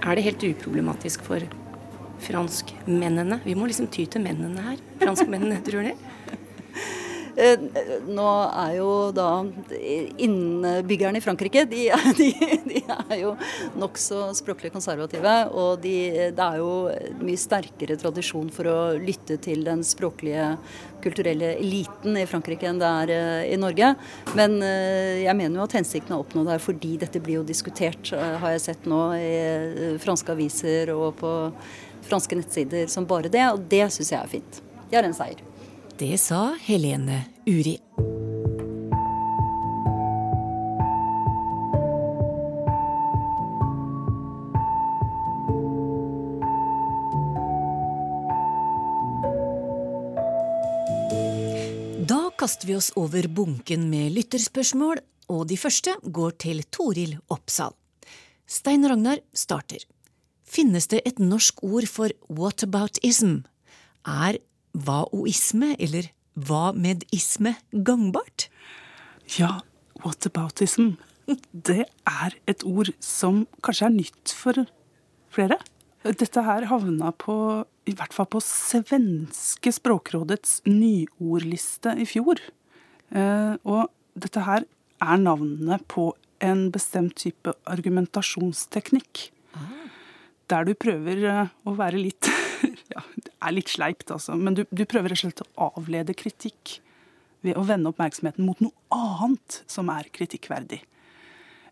Er 0.04 0.20
det 0.20 0.28
helt 0.28 0.48
uproblematisk 0.52 1.24
for 1.24 1.48
franskmennene? 2.20 3.40
Vi 3.48 3.56
må 3.56 3.72
liksom 3.72 3.88
ty 3.88 4.04
til 4.04 4.24
mennene 4.24 4.68
her. 4.68 4.80
Franskmennene, 5.00 5.62
tror 5.64 5.88
dere? 5.88 5.96
Eh, 7.40 7.62
nå 8.10 8.26
er 8.50 8.74
jo 8.76 8.88
da 9.16 9.28
innbyggerne 10.20 11.20
i 11.20 11.24
Frankrike 11.24 11.64
de, 11.70 11.86
de, 12.18 12.28
de 12.66 12.82
er 12.84 13.16
jo 13.22 13.32
nokså 13.80 14.28
språklig 14.36 14.72
konservative. 14.74 15.34
Og 15.56 15.80
de, 15.84 15.96
det 16.36 16.46
er 16.46 16.60
jo 16.60 16.72
mye 17.22 17.40
sterkere 17.40 17.96
tradisjon 18.00 18.50
for 18.52 18.68
å 18.68 18.78
lytte 19.00 19.38
til 19.42 19.64
den 19.66 19.84
språklige, 19.86 20.52
kulturelle 21.00 21.54
eliten 21.56 22.18
i 22.20 22.26
Frankrike 22.28 22.68
enn 22.68 22.80
det 22.80 22.88
er 23.04 23.14
eh, 23.16 23.52
i 23.54 23.60
Norge. 23.60 23.94
Men 24.36 24.58
eh, 24.60 25.24
jeg 25.24 25.36
mener 25.38 25.62
jo 25.62 25.68
at 25.68 25.78
hensikten 25.80 26.16
er 26.16 26.20
oppnådd 26.20 26.52
her 26.52 26.60
fordi 26.60 26.96
dette 27.00 27.22
blir 27.24 27.40
jo 27.40 27.46
diskutert, 27.48 28.12
har 28.12 28.52
jeg 28.52 28.66
sett 28.66 28.90
nå, 28.90 29.00
i 29.16 29.94
franske 30.02 30.34
aviser 30.34 30.92
og 30.92 31.14
på 31.22 31.32
franske 32.04 32.36
nettsider 32.36 32.90
som 32.92 33.08
bare 33.08 33.32
det. 33.32 33.46
Og 33.54 33.64
det 33.72 33.86
syns 33.94 34.12
jeg 34.12 34.20
er 34.20 34.34
fint. 34.38 34.60
Det 34.90 35.00
er 35.00 35.08
en 35.08 35.16
seier. 35.16 35.49
Det 36.00 36.16
sa 36.16 36.54
Helene 36.64 37.18
Uri. 37.44 37.74
Da 52.08 52.30
kaster 52.32 52.64
vi 52.64 52.78
oss 52.78 52.88
over 52.96 53.28
bunken 53.28 53.90
med 53.90 54.14
lytterspørsmål, 54.16 55.04
og 55.28 55.46
de 55.52 55.60
første 55.60 55.98
går 56.00 56.30
til 56.40 56.64
Toril 56.72 57.18
Oppsal. 57.28 57.76
Stein 58.48 58.88
Ragnar 58.88 59.20
starter. 59.36 59.84
Finnes 60.48 60.88
det 60.88 61.04
et 61.04 61.20
norsk 61.20 61.60
ord 61.60 61.84
for 61.92 62.08
whataboutism? 62.32 63.42
Er 64.08 64.40
hva-oisme 64.76 65.74
eller 65.78 66.10
hva-med-isme 66.38 67.56
gangbart? 67.72 68.48
Ja, 69.38 69.60
whataboutism. 70.04 70.94
Det 71.52 71.84
er 72.08 72.36
et 72.50 72.64
ord 72.66 72.90
som 73.04 73.44
kanskje 73.62 73.86
er 73.86 73.94
nytt 73.94 74.34
for 74.34 74.64
flere. 75.30 75.60
Dette 76.02 76.42
her 76.46 76.66
havna 76.70 77.12
på, 77.12 77.34
i 77.86 77.94
hvert 77.94 78.14
fall 78.16 78.28
på 78.32 78.40
svenske 78.42 79.72
Språkrådets 79.76 80.62
nyordliste 80.66 81.94
i 82.00 82.06
fjor. 82.08 82.40
Eh, 83.12 83.54
og 83.68 83.90
dette 84.18 84.42
her 84.46 84.64
er 85.00 85.20
navnet 85.20 85.84
på 85.92 86.10
en 86.40 86.68
bestemt 86.72 87.18
type 87.20 87.52
argumentasjonsteknikk. 87.68 89.28
Der 90.50 90.66
du 90.66 90.72
prøver 90.74 91.26
eh, 91.30 91.52
å 91.68 91.76
være 91.78 92.00
litt 92.00 92.30
ja, 92.90 93.02
Det 93.16 93.32
er 93.32 93.54
litt 93.56 93.72
sleipt, 93.72 94.10
altså. 94.12 94.36
Men 94.38 94.56
du, 94.58 94.64
du 94.70 94.84
prøver 94.88 95.12
rett 95.12 95.20
og 95.20 95.30
slett 95.30 95.42
å 95.44 95.70
avlede 95.70 96.16
kritikk 96.18 96.78
ved 97.44 97.56
å 97.56 97.64
vende 97.64 97.90
oppmerksomheten 97.92 98.44
mot 98.44 98.60
noe 98.60 98.74
annet 98.92 99.62
som 99.70 99.88
er 99.92 100.10
kritikkverdig. 100.12 100.82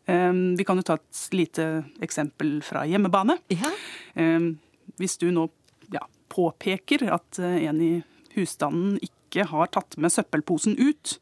Um, 0.08 0.56
vi 0.56 0.64
kan 0.64 0.78
jo 0.80 0.86
ta 0.88 0.96
et 0.96 1.24
lite 1.36 1.66
eksempel 2.04 2.62
fra 2.64 2.86
hjemmebane. 2.88 3.36
Ja. 3.52 3.74
Um, 4.16 4.54
hvis 4.96 5.18
du 5.20 5.28
nå 5.34 5.50
ja, 5.92 6.06
påpeker 6.32 7.04
at 7.12 7.40
uh, 7.42 7.58
en 7.60 7.82
i 7.84 7.92
husstanden 8.32 8.96
ikke 9.04 9.44
har 9.50 9.68
tatt 9.74 9.98
med 10.00 10.14
søppelposen 10.14 10.78
ut, 10.80 11.18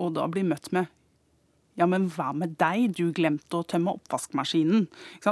og 0.00 0.14
da 0.16 0.24
blir 0.32 0.48
møtt 0.48 0.70
med 0.72 0.88
ja, 1.76 1.86
men 1.88 2.08
hva 2.12 2.30
med 2.36 2.56
deg, 2.60 2.96
du 2.96 3.10
glemte 3.16 3.60
å 3.60 3.66
tømme 3.68 3.94
oppvaskmaskinen. 3.98 4.86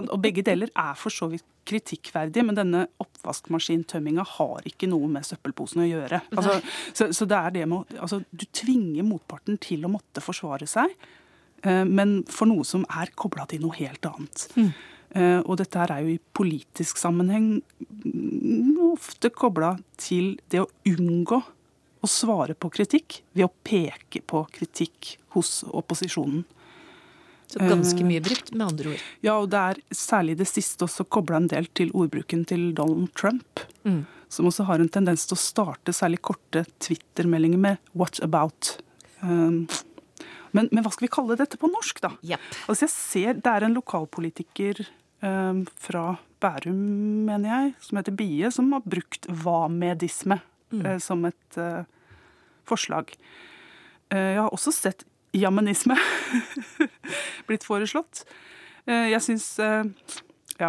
Og 0.04 0.16
begge 0.22 0.44
deler 0.46 0.72
er 0.76 0.94
for 0.98 1.14
så 1.14 1.30
vidt 1.32 1.46
kritikkverdige, 1.64 2.44
men 2.44 2.58
denne 2.58 2.84
oppvaskmaskintømminga 3.00 4.26
har 4.34 4.66
ikke 4.68 4.88
noe 4.90 5.08
med 5.10 5.24
søppelposen 5.24 5.84
å 5.84 5.88
gjøre. 5.88 6.20
Altså, 6.36 6.58
så, 6.92 7.08
så, 7.16 7.28
det 7.28 7.38
er 7.38 7.54
det 7.54 7.68
med 7.70 7.94
altså, 7.96 8.20
Du 8.30 8.44
tvinger 8.52 9.06
motparten 9.08 9.56
til 9.62 9.86
å 9.86 9.92
måtte 9.92 10.20
forsvare 10.24 10.68
seg, 10.68 10.92
eh, 11.64 11.84
men 11.88 12.18
for 12.28 12.50
noe 12.50 12.66
som 12.68 12.84
er 12.92 13.14
kobla 13.16 13.48
til 13.48 13.64
noe 13.64 13.78
helt 13.80 14.04
annet. 14.10 14.44
Mm. 14.60 14.70
Eh, 15.14 15.40
og 15.40 15.56
dette 15.60 15.80
er 15.80 16.04
jo 16.04 16.12
i 16.12 16.20
politisk 16.36 17.00
sammenheng 17.00 17.62
ofte 18.94 19.30
kobla 19.32 19.76
til 20.00 20.34
det 20.52 20.60
å 20.64 20.70
unngå 20.90 21.40
å 22.04 22.10
svare 22.10 22.56
på 22.56 22.70
kritikk 22.72 23.22
ved 23.32 23.48
å 23.48 23.52
peke 23.66 24.22
på 24.26 24.44
kritikk 24.54 25.16
hos 25.36 25.62
opposisjonen. 25.66 26.44
Så 27.50 27.60
ganske 27.60 28.04
mye 28.06 28.22
brukt, 28.24 28.54
med 28.54 28.66
andre 28.66 28.94
ord. 28.94 29.02
Ja, 29.22 29.36
og 29.36 29.50
det 29.52 29.60
er 29.60 29.80
særlig 29.94 30.38
det 30.40 30.48
siste 30.48 30.86
også 30.86 31.04
kobla 31.06 31.38
en 31.42 31.50
del 31.52 31.68
til 31.76 31.92
ordbruken 31.94 32.42
til 32.48 32.70
Donald 32.76 33.12
Trump. 33.18 33.62
Mm. 33.84 34.04
Som 34.32 34.48
også 34.48 34.66
har 34.66 34.80
en 34.82 34.90
tendens 34.90 35.26
til 35.28 35.36
å 35.36 35.42
starte 35.42 35.94
særlig 35.94 36.22
korte 36.24 36.64
Twitter-meldinger 36.82 37.60
med 37.60 37.92
'what 37.94 38.18
about'. 38.24 38.80
Um, 39.20 39.68
men, 40.52 40.68
men, 40.72 40.82
hva 40.82 40.90
skal 40.92 41.06
vi 41.06 41.14
kalle 41.14 41.36
dette 41.36 41.60
på 41.60 41.70
norsk, 41.70 42.00
da? 42.00 42.10
Yep. 42.22 42.40
Altså 42.68 42.86
jeg 42.86 42.92
ser 42.94 43.34
Det 43.34 43.50
er 43.52 43.64
en 43.64 43.74
lokalpolitiker 43.74 44.86
um, 45.22 45.66
fra 45.76 46.18
Bærum, 46.40 47.26
mener 47.26 47.48
jeg, 47.48 47.74
som 47.80 47.98
heter 47.98 48.12
Bie, 48.16 48.50
som 48.50 48.72
har 48.72 48.82
brukt 48.82 49.26
hva-medisme 49.26 50.40
Mm. 50.74 50.86
uh, 50.86 50.98
som 50.98 51.24
et 51.28 51.58
uh, 51.60 51.84
forslag. 52.68 53.12
Uh, 54.12 54.32
jeg 54.34 54.40
har 54.42 54.52
også 54.54 54.72
sett 54.74 55.04
jamanisme 55.34 55.96
blitt 57.48 57.64
foreslått. 57.66 58.24
Eh, 58.86 59.08
Jeg 59.10 59.22
syns 59.24 59.46
Ja. 60.60 60.68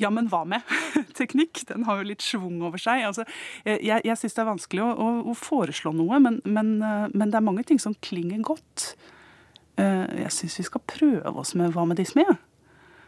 Jammen 0.00 0.28
hva 0.28 0.42
med? 0.48 0.62
Teknikk. 1.18 1.62
Den 1.68 1.84
har 1.88 2.00
jo 2.00 2.06
litt 2.08 2.24
schwung 2.24 2.58
over 2.64 2.80
seg. 2.80 3.02
Altså, 3.08 3.24
jeg 3.64 4.00
jeg 4.04 4.16
syns 4.20 4.36
det 4.36 4.42
er 4.42 4.48
vanskelig 4.50 4.82
å, 4.84 4.88
å, 4.92 5.08
å 5.32 5.34
foreslå 5.36 5.92
noe, 5.96 6.18
men, 6.20 6.40
men, 6.44 6.74
eh, 6.84 7.06
men, 7.14 7.30
det 7.32 7.38
er 7.40 7.44
mange 7.46 7.64
ting 7.68 7.80
som 7.82 7.96
klinger 8.04 8.40
godt. 8.44 8.94
Eh, 9.76 10.04
Jeg 10.24 10.32
syns 10.36 10.58
vi 10.60 10.66
skal 10.68 10.84
prøve 10.88 11.32
oss 11.40 11.54
med 11.56 11.72
hva 11.76 11.84
med 11.88 12.00
disme. 12.00 12.24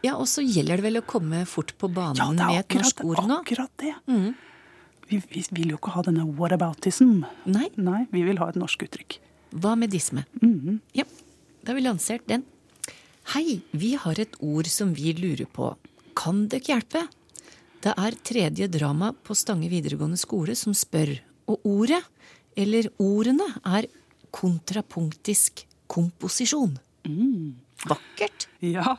Ja, 0.05 0.15
og 0.15 0.29
så 0.31 0.41
gjelder 0.45 0.79
det 0.79 0.85
vel 0.85 1.01
å 1.01 1.05
komme 1.05 1.43
fort 1.49 1.73
på 1.81 1.89
banen 1.91 2.21
Ja, 2.21 2.29
er 2.29 2.53
med 2.53 2.59
et 2.61 2.77
norsk 2.79 3.01
ord 3.03 3.25
nå. 3.27 3.39
akkurat 3.41 3.73
det. 3.81 3.93
Mm. 4.07 4.29
Vi, 5.09 5.17
vi 5.31 5.41
vil 5.57 5.71
jo 5.73 5.79
ikke 5.79 5.95
ha 5.95 6.03
denne 6.05 6.27
whataboutism. 6.37 7.23
Nei. 7.49 7.67
Nei, 7.81 8.03
vi 8.13 8.21
vil 8.27 8.37
ha 8.41 8.49
et 8.51 8.59
norsk 8.61 8.85
uttrykk. 8.85 9.17
Hva 9.57 9.73
med 9.79 9.89
disme? 9.93 10.25
Mhm. 10.43 10.79
Ja, 10.93 11.05
da 11.63 11.71
har 11.71 11.79
vi 11.79 11.85
lansert 11.87 12.27
den. 12.29 12.43
Hei, 13.33 13.61
vi 13.71 13.95
har 13.97 14.19
et 14.21 14.37
ord 14.41 14.69
som 14.69 14.93
vi 14.93 15.13
lurer 15.17 15.49
på. 15.49 15.71
Kan 16.17 16.47
det 16.49 16.61
ikke 16.61 16.75
hjelpe? 16.75 17.07
Det 17.81 17.95
er 17.95 18.17
tredje 18.27 18.67
drama 18.69 19.13
på 19.25 19.33
Stange 19.37 19.69
videregående 19.71 20.19
skole 20.19 20.53
som 20.57 20.75
spør, 20.77 21.15
og 21.49 21.65
ordet, 21.65 22.01
eller 22.59 22.89
ordene, 22.99 23.47
er 23.65 23.87
kontrapunktisk 24.35 25.63
komposisjon. 25.89 26.75
Vakkert. 27.89 28.49
Ja, 28.61 28.97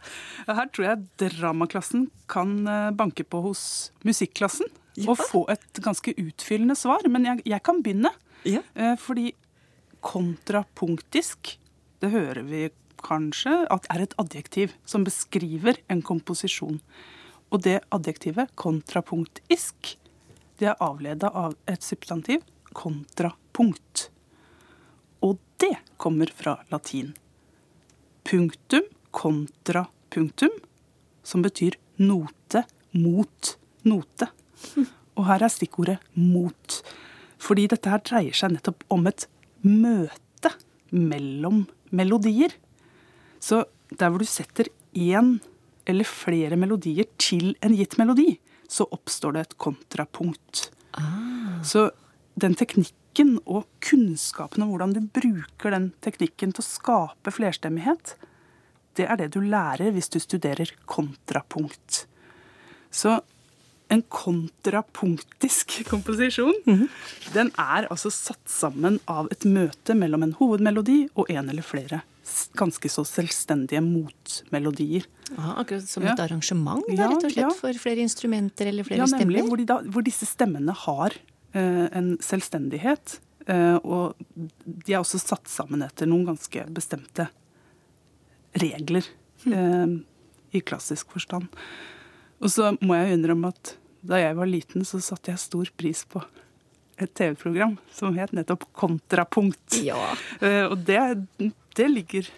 her 0.49 0.71
tror 0.73 0.87
jeg 0.89 1.07
dramaklassen 1.21 2.09
kan 2.31 2.57
eh, 2.67 2.91
banke 2.97 3.27
på 3.29 3.43
hos 3.45 3.63
musikklassen 4.09 4.71
og 5.09 5.21
få 5.21 5.45
et 5.53 5.81
ganske 5.83 6.15
utfyllende 6.19 6.77
svar. 6.79 7.07
Men 7.09 7.29
jeg, 7.29 7.45
jeg 7.49 7.63
kan 7.67 7.81
begynne. 7.85 8.13
Ja. 8.49 8.63
Eh, 8.75 8.97
Fordi 9.01 9.33
kontrapunktisk, 10.05 11.57
det 12.01 12.13
hører 12.13 12.43
vi 12.49 12.69
kanskje, 13.05 13.65
at 13.73 13.89
er 13.93 14.05
et 14.05 14.15
adjektiv 14.21 14.75
som 14.89 15.05
beskriver 15.05 15.81
en 15.93 16.03
komposisjon. 16.05 16.81
Og 17.51 17.65
det 17.65 17.81
adjektivet, 17.93 18.53
kontrapunktisk, 18.61 19.97
det 20.61 20.71
er 20.71 20.81
avleda 20.85 21.33
av 21.33 21.57
et 21.69 21.85
substantiv, 21.85 22.45
kontrapunkt. 22.77 24.09
Og 25.25 25.41
det 25.61 25.75
kommer 26.01 26.31
fra 26.37 26.61
latin. 26.73 27.13
Punktum 28.25 28.87
kontra 29.11 29.87
punktum, 30.09 30.51
som 31.23 31.43
betyr 31.43 31.77
note 31.97 32.65
mot 32.91 33.59
note. 33.83 34.27
Og 35.19 35.27
her 35.29 35.45
er 35.45 35.53
stikkordet 35.53 35.99
mot. 36.17 36.81
Fordi 37.41 37.67
dette 37.73 37.91
her 37.93 38.03
dreier 38.05 38.37
seg 38.37 38.55
nettopp 38.55 38.85
om 38.93 39.07
et 39.11 39.27
møte 39.67 40.53
mellom 40.91 41.65
melodier. 41.95 42.55
Så 43.41 43.65
der 43.91 44.13
hvor 44.13 44.23
du 44.23 44.29
setter 44.29 44.71
én 44.95 45.39
eller 45.89 46.07
flere 46.07 46.59
melodier 46.61 47.09
til 47.19 47.55
en 47.65 47.75
gitt 47.75 47.97
melodi, 47.99 48.35
så 48.71 48.87
oppstår 48.95 49.35
det 49.35 49.43
et 49.47 49.59
kontrapunkt. 49.59 50.69
Så 51.67 51.89
den 52.41 52.55
teknikken 52.59 53.39
og 53.45 53.67
kunnskapen 53.85 54.63
om 54.65 54.71
hvordan 54.73 54.95
du 54.95 55.01
bruker 55.03 55.75
den 55.75 55.91
teknikken 56.05 56.55
til 56.55 56.63
å 56.63 56.69
skape 56.69 57.35
flerstemmighet, 57.35 58.15
det 58.99 59.07
er 59.07 59.19
det 59.19 59.31
du 59.35 59.41
lærer 59.43 59.93
hvis 59.95 60.11
du 60.13 60.19
studerer 60.23 60.71
kontrapunkt. 60.91 62.05
Så 62.91 63.21
en 63.91 64.03
kontrapunktisk 64.13 65.81
komposisjon, 65.93 66.55
den 67.35 67.51
er 67.59 67.89
altså 67.91 68.13
satt 68.15 68.43
sammen 68.51 69.01
av 69.11 69.29
et 69.35 69.45
møte 69.49 69.97
mellom 69.99 70.23
en 70.27 70.37
hovedmelodi 70.39 71.05
og 71.19 71.31
en 71.35 71.51
eller 71.51 71.67
flere 71.67 72.03
ganske 72.55 72.87
så 72.87 73.03
selvstendige 73.07 73.81
motmelodier. 73.83 75.07
Aha, 75.37 75.57
akkurat 75.63 75.89
som 75.89 76.05
et 76.05 76.15
Ja. 76.19 76.25
arrangement, 76.29 76.85
da, 76.87 77.09
rett 77.09 77.25
og 77.25 77.33
slett, 77.33 77.37
ja. 77.43 77.51
for 77.51 77.73
flere 77.73 78.05
instrumenter 78.05 78.67
eller 78.71 78.85
flere 78.87 78.99
Ja, 79.03 79.07
nemlig. 79.07 79.43
stemmer? 79.43 79.49
Hvor, 79.49 79.67
da, 79.67 79.79
hvor 79.91 80.05
disse 80.07 80.27
stemmene 80.27 80.73
har 80.73 81.11
uh, 81.55 81.89
en 81.91 82.17
selvstendighet. 82.23 83.19
Uh, 83.49 83.79
og 83.83 84.15
de 84.65 84.93
er 84.95 85.01
også 85.01 85.19
satt 85.19 85.49
sammen 85.51 85.83
etter 85.83 86.07
noen 86.07 86.27
ganske 86.29 86.67
bestemte 86.71 87.29
regler 88.61 89.05
eh, 89.47 89.87
i 90.53 90.61
klassisk 90.61 91.13
forstand. 91.15 91.47
Og 92.41 92.51
så 92.51 92.73
må 92.83 92.97
jeg 92.99 93.15
innrømme 93.15 93.53
at 93.53 93.77
da 94.07 94.21
jeg 94.21 94.37
var 94.39 94.49
liten, 94.49 94.85
så 94.89 95.01
satte 95.05 95.33
jeg 95.33 95.43
stor 95.43 95.71
pris 95.77 96.05
på 96.09 96.23
et 97.01 97.13
TV-program 97.17 97.79
som 97.97 98.17
het 98.21 98.33
nettopp 98.37 98.67
Kontrapunkt. 98.77 99.79
Ja. 99.85 99.99
Eh, 100.41 100.67
og 100.69 100.83
det, 100.89 101.01
det 101.77 101.89
ligger 101.89 102.29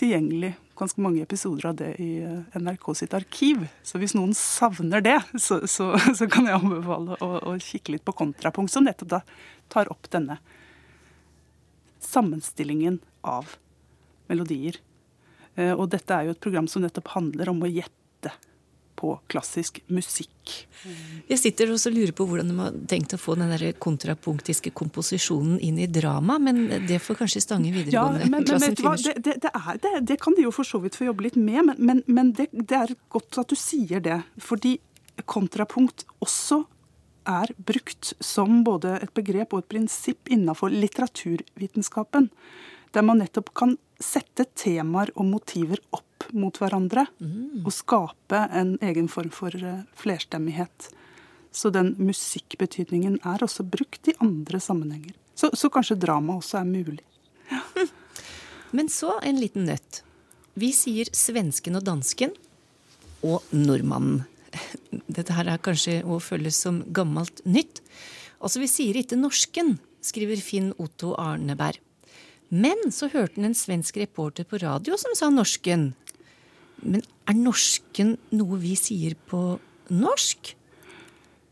tilgjengelig 0.00 0.54
ganske 0.80 1.02
mange 1.04 1.22
episoder 1.22 1.68
av 1.70 1.76
det 1.78 1.90
i 2.00 2.08
eh, 2.24 2.58
NRK 2.58 2.86
sitt 2.96 3.14
arkiv. 3.14 3.66
Så 3.86 4.00
hvis 4.00 4.14
noen 4.16 4.32
savner 4.36 5.02
det, 5.04 5.18
så, 5.38 5.60
så, 5.70 5.92
så 6.18 6.28
kan 6.30 6.48
jeg 6.48 6.58
anbefale 6.58 7.18
å, 7.22 7.30
å 7.52 7.56
kikke 7.62 7.96
litt 7.96 8.06
på 8.06 8.16
Kontrapunkt, 8.22 8.72
som 8.72 8.86
nettopp 8.86 9.12
da 9.18 9.22
tar 9.70 9.90
opp 9.92 10.08
denne 10.10 10.38
sammenstillingen 12.00 12.98
av 13.26 13.56
melodier. 14.30 14.78
Eh, 15.54 15.74
Og 15.74 15.90
dette 15.92 16.16
er 16.16 16.28
jo 16.28 16.34
et 16.36 16.42
program 16.42 16.68
som 16.70 16.82
nettopp 16.82 17.12
handler 17.14 17.52
om 17.52 17.62
å 17.62 17.70
gjette 17.70 18.32
på 19.00 19.14
klassisk 19.32 19.80
musikk. 19.88 20.52
Jeg 21.30 21.40
sitter 21.40 21.72
også 21.72 21.90
og 21.90 21.96
lurer 21.96 22.12
på 22.16 22.26
hvordan 22.28 22.50
de 22.50 22.56
har 22.58 22.76
tenkt 22.90 23.14
å 23.16 23.20
få 23.20 23.36
den 23.40 23.52
der 23.52 23.64
kontrapunktiske 23.80 24.72
komposisjonen 24.76 25.58
inn 25.64 25.78
i 25.80 25.88
drama, 25.90 26.38
men 26.42 26.66
det 26.88 27.00
får 27.02 27.22
kanskje 27.22 27.44
Stange 27.44 27.70
Ja, 27.70 27.76
videregående 27.78 28.28
men, 28.28 28.44
men 28.44 28.74
du 28.76 28.84
hva, 28.84 28.96
det, 29.00 29.16
det, 29.24 29.38
det, 29.44 29.52
er, 29.56 29.80
det, 29.82 29.94
det 30.10 30.18
kan 30.22 30.36
de 30.36 30.44
jo 30.44 30.52
for 30.54 30.68
så 30.68 30.82
vidt 30.82 30.98
få 30.98 31.08
jobbe 31.08 31.28
litt 31.28 31.38
med, 31.40 31.62
men, 31.70 31.78
men, 31.78 32.02
men 32.10 32.34
det, 32.36 32.50
det 32.52 32.82
er 32.82 32.94
godt 33.12 33.40
at 33.40 33.52
du 33.52 33.58
sier 33.58 34.04
det. 34.04 34.20
Fordi 34.42 34.76
kontrapunkt 35.28 36.06
også 36.24 36.62
er 37.28 37.52
brukt 37.56 38.14
som 38.24 38.62
både 38.64 38.96
et 39.04 39.12
begrep 39.16 39.54
og 39.54 39.64
et 39.64 39.72
prinsipp 39.76 40.30
innenfor 40.32 40.72
litteraturvitenskapen. 40.72 42.30
Der 42.94 43.06
man 43.06 43.20
nettopp 43.22 43.52
kan 43.54 43.76
sette 44.00 44.46
temaer 44.58 45.12
og 45.14 45.28
motiver 45.28 45.80
opp 45.94 46.26
mot 46.36 46.56
hverandre 46.60 47.06
og 47.64 47.72
skape 47.74 48.40
en 48.54 48.76
egen 48.84 49.08
form 49.10 49.30
for 49.34 49.54
eh, 49.54 49.84
flerstemmighet. 49.98 50.90
Så 51.50 51.72
den 51.74 51.94
musikkbetydningen 51.98 53.18
er 53.26 53.42
også 53.42 53.66
brukt 53.66 54.08
i 54.08 54.14
andre 54.22 54.60
sammenhenger. 54.62 55.14
Så, 55.34 55.50
så 55.54 55.70
kanskje 55.72 55.98
drama 55.98 56.38
også 56.38 56.60
er 56.60 56.68
mulig. 56.68 57.02
Men 58.76 58.90
så 58.92 59.16
en 59.26 59.40
liten 59.40 59.66
nøtt. 59.66 60.02
Vi 60.54 60.70
sier 60.74 61.10
svensken 61.16 61.78
og 61.78 61.86
dansken 61.86 62.34
og 63.26 63.46
nordmannen. 63.54 64.24
Dette 65.16 65.34
her 65.34 65.50
er 65.50 65.62
kanskje 65.62 66.00
å 66.06 66.20
føles 66.22 66.58
som 66.58 66.82
gammelt 66.94 67.42
nytt. 67.46 67.82
Altså, 68.40 68.62
vi 68.62 68.70
sier 68.70 68.98
ikke 68.98 69.18
norsken, 69.18 69.76
skriver 70.02 70.40
Finn 70.42 70.72
Otto 70.80 71.14
Arneberg. 71.18 71.82
Men 72.50 72.90
så 72.90 73.08
hørte 73.12 73.38
han 73.38 73.50
en 73.52 73.58
svensk 73.58 74.00
reporter 74.02 74.46
på 74.48 74.58
radio 74.62 74.98
som 74.98 75.14
sa 75.14 75.30
norsken. 75.30 75.92
Men 76.82 77.04
er 77.30 77.36
norsken 77.38 78.16
noe 78.34 78.58
vi 78.58 78.74
sier 78.78 79.14
på 79.30 79.60
norsk? 79.90 80.56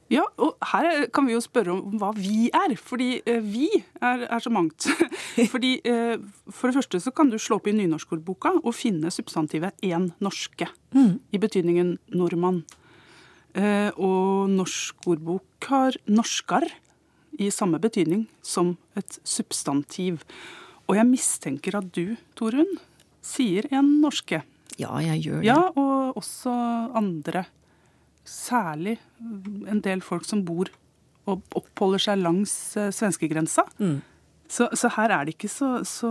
Ja, 0.08 0.24
og 0.40 0.56
her 0.70 1.04
kan 1.12 1.26
vi 1.28 1.34
jo 1.34 1.42
spørre 1.44 1.74
om 1.74 1.98
hva 2.00 2.10
vi 2.16 2.48
er. 2.48 2.74
Fordi 2.80 3.20
eh, 3.28 3.44
vi 3.44 3.68
er, 4.00 4.24
er 4.24 4.40
så 4.40 4.50
mangt. 4.52 4.88
Fordi 5.52 5.74
eh, 5.84 6.16
For 6.48 6.70
det 6.70 6.78
første 6.78 7.00
så 7.04 7.12
kan 7.12 7.30
du 7.30 7.36
slå 7.38 7.60
opp 7.60 7.68
i 7.68 7.76
nynorskordboka 7.76 8.56
og 8.62 8.76
finne 8.76 9.12
substantivet 9.12 9.76
'én 9.84 10.10
norske' 10.24 10.70
i 11.32 11.38
betydningen 11.38 11.98
nordmann. 12.08 12.64
Eh, 13.54 13.92
og 13.96 14.48
norskordbok 14.50 15.68
har 15.68 15.92
'norskar' 16.08 16.72
i 17.38 17.50
samme 17.50 17.78
betydning 17.78 18.26
som 18.42 18.78
et 18.96 19.20
substantiv. 19.24 20.24
Og 20.88 20.96
jeg 20.96 21.06
mistenker 21.08 21.76
at 21.78 21.90
du, 21.92 22.16
Torunn, 22.38 22.78
sier 23.22 23.66
'en 23.70 24.00
norske'. 24.00 24.42
Ja, 24.78 24.96
jeg 25.02 25.22
gjør 25.26 25.40
det. 25.42 25.46
Ja, 25.46 25.58
og 25.76 26.16
også 26.16 26.52
andre. 26.96 27.46
Særlig 28.24 28.98
en 29.68 29.80
del 29.84 30.00
folk 30.04 30.24
som 30.28 30.44
bor 30.44 30.68
og 31.28 31.42
oppholder 31.56 31.98
seg 32.00 32.22
langs 32.22 32.76
eh, 32.76 32.90
svenskegrensa. 32.94 33.64
Mm. 33.80 33.98
Så, 34.48 34.64
så 34.72 34.88
her 34.94 35.12
er 35.12 35.26
det 35.28 35.34
ikke 35.36 35.50
så, 35.52 35.82
så, 35.84 36.08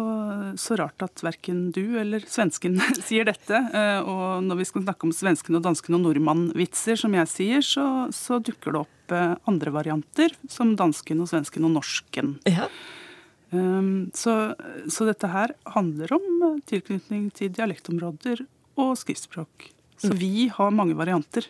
så 0.61 0.75
rart 0.77 1.01
at 1.01 1.23
verken 1.25 1.71
du 1.73 1.97
eller 1.97 2.21
svensken 2.29 2.77
sier 3.07 3.25
dette. 3.25 3.57
Eh, 3.73 4.01
Og 4.05 4.43
når 4.45 4.59
vi 4.61 4.67
skal 4.69 4.83
snakke 4.85 5.07
om 5.09 5.13
svensken 5.15 5.57
og 5.57 5.63
dansken 5.65 5.97
og 5.97 6.03
nordmann-vitser, 6.05 6.99
som 7.01 7.15
jeg 7.17 7.31
sier, 7.33 7.65
så, 7.65 7.87
så 8.13 8.37
dukker 8.37 8.75
det 8.75 8.83
opp 8.83 9.15
eh, 9.17 9.33
andre 9.49 9.73
varianter, 9.73 10.35
som 10.49 10.75
dansken 10.77 11.21
og 11.25 11.31
svensken 11.33 11.65
og 11.65 11.73
norsken. 11.79 12.35
Ja. 12.45 12.67
Um, 13.51 14.09
så, 14.17 14.53
så 14.91 15.05
dette 15.07 15.29
her 15.31 15.53
handler 15.71 16.11
om 16.17 16.25
eh, 16.49 16.57
tilknytning 16.67 17.29
til 17.37 17.53
dialektområder 17.55 18.41
og 18.77 18.97
skriftspråk. 18.99 19.69
Så 19.97 20.11
vi 20.19 20.49
har 20.53 20.73
mange 20.75 20.97
varianter, 20.99 21.47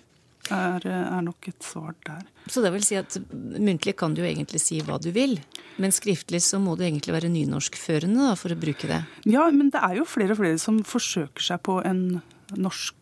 er, 0.53 0.85
er 0.87 1.23
nok 1.25 1.49
et 1.49 1.65
svar 1.65 1.95
der. 2.05 2.21
Så 2.47 2.61
det 2.63 2.69
vil 2.71 2.85
si 2.85 2.95
at 2.95 3.17
muntlig 3.33 3.95
kan 3.99 4.13
du 4.15 4.21
jo 4.21 4.27
egentlig 4.29 4.61
si 4.63 4.77
hva 4.85 4.95
du 5.03 5.09
vil, 5.11 5.33
men 5.81 5.91
skriftlig 5.91 6.39
så 6.45 6.61
må 6.63 6.77
du 6.79 6.85
egentlig 6.85 7.11
være 7.17 7.31
nynorskførende 7.33 8.29
da, 8.29 8.37
for 8.39 8.53
å 8.53 8.59
bruke 8.61 8.87
det. 8.87 9.01
Ja, 9.27 9.49
men 9.51 9.73
det 9.73 9.81
er 9.83 9.97
jo 9.99 10.05
flere 10.07 10.37
og 10.37 10.39
flere 10.39 10.61
som 10.61 10.79
forsøker 10.87 11.43
seg 11.49 11.59
på 11.67 11.81
en 11.83 12.21
norsk 12.55 12.95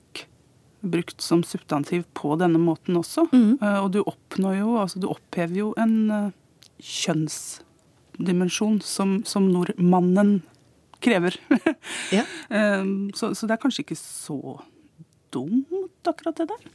brukt 0.86 1.22
som 1.22 1.44
substantiv 1.46 2.08
på 2.18 2.34
denne 2.42 2.60
måten 2.62 2.98
også. 2.98 3.28
Eh, 3.34 3.78
Og 3.84 3.92
du 3.94 4.02
oppnår 4.06 4.60
jo, 4.64 4.74
altså 4.82 5.02
du 5.04 5.08
opphever 5.12 5.60
jo 5.62 5.70
en 5.82 5.96
eh, 6.14 6.28
kjønnsdimensjon 8.16 8.82
som, 8.82 9.24
som 9.26 9.52
nordmannen 9.52 10.42
krever. 11.02 11.36
Ja. 12.12 12.24
Eh, 12.50 12.86
så, 13.16 13.34
så 13.36 13.48
det 13.48 13.56
er 13.56 13.62
kanskje 13.62 13.84
ikke 13.84 13.98
så 13.98 14.60
dumt, 15.32 16.06
akkurat 16.08 16.38
det 16.38 16.48
der. 16.50 16.66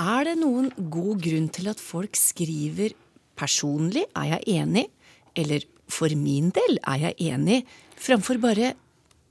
Er 0.00 0.24
det 0.24 0.36
noen 0.40 0.70
god 0.90 1.22
grunn 1.22 1.48
til 1.48 1.68
at 1.68 1.80
folk 1.80 2.16
skriver 2.16 2.92
'personlig 3.36 4.04
er 4.16 4.36
jeg 4.36 4.62
enig', 4.62 4.90
eller 5.36 5.60
'for 5.88 6.08
min 6.16 6.50
del 6.50 6.78
er 6.86 6.98
jeg 6.98 7.14
enig', 7.32 7.64
framfor 7.96 8.40
bare 8.40 8.74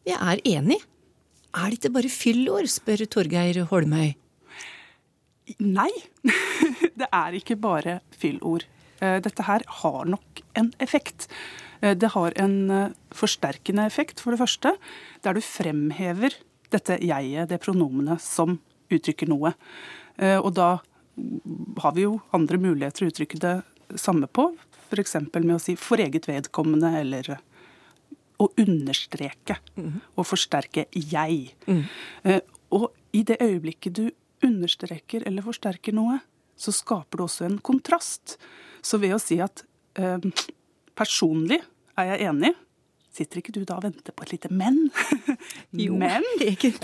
'jeg 0.05 0.17
er 0.17 0.37
enig'? 0.45 0.81
Er 1.55 1.69
det 1.69 1.79
ikke 1.79 1.93
bare 1.93 2.09
fyllord, 2.09 2.67
spør 2.67 3.05
Torgeir 3.05 3.63
Holmøy. 3.65 4.13
Nei, 5.59 5.91
det 6.99 7.07
er 7.13 7.31
ikke 7.37 7.55
bare 7.55 7.99
fyllord. 8.11 8.65
Eh, 9.01 9.19
Dette 9.23 9.45
her 9.47 9.63
har 9.81 10.05
nok 10.09 10.41
en 10.55 10.71
effekt. 10.79 11.27
Eh, 11.81 11.95
Det 11.95 12.11
har 12.13 12.33
en 12.35 12.71
eh, 12.71 12.93
forsterkende 13.11 13.85
effekt, 13.85 14.19
for 14.19 14.31
det 14.31 14.39
første, 14.39 14.75
der 15.23 15.33
du 15.33 15.41
fremhever 15.41 16.35
dette 16.71 16.99
jeget, 16.99 17.49
det 17.49 17.61
pronomenet, 17.61 18.21
som 18.21 18.59
uttrykker 18.91 19.27
noe. 19.29 19.53
Og 20.17 20.53
da 20.55 20.79
har 21.79 21.93
vi 21.93 22.01
jo 22.03 22.21
andre 22.33 22.57
muligheter 22.57 23.05
å 23.05 23.09
uttrykke 23.11 23.39
det 23.39 23.53
samme 23.95 24.27
på, 24.27 24.49
f.eks. 24.89 25.15
med 25.33 25.55
å 25.55 25.59
si 25.59 25.75
'for 25.75 25.97
eget 25.97 26.25
vedkommende' 26.25 26.99
eller 26.99 27.39
å 28.39 28.49
understreke 28.57 29.57
og 30.17 30.25
forsterke 30.25 30.87
'jeg'. 30.91 31.53
Mm. 31.67 32.41
Og 32.71 32.91
i 33.13 33.23
det 33.23 33.37
øyeblikket 33.39 33.93
du 33.93 34.11
understreker 34.43 35.23
eller 35.25 35.41
forsterker 35.41 35.93
noe, 35.93 36.19
så 36.57 36.71
skaper 36.71 37.17
du 37.17 37.23
også 37.23 37.45
en 37.45 37.59
kontrast. 37.59 38.37
Så 38.85 38.99
ved 39.01 39.15
å 39.15 39.21
si 39.21 39.39
at 39.41 39.63
eh, 39.97 40.21
personlig 40.97 41.57
er 41.97 42.11
jeg 42.13 42.27
enig, 42.29 42.51
sitter 43.15 43.39
ikke 43.39 43.53
du 43.55 43.61
da 43.63 43.77
og 43.79 43.85
venter 43.87 44.11
på 44.13 44.25
et 44.25 44.33
lite 44.35 44.51
men? 44.51 44.81
Jo, 45.85 45.95
men? 46.01 46.25
egentlig. 46.43 46.75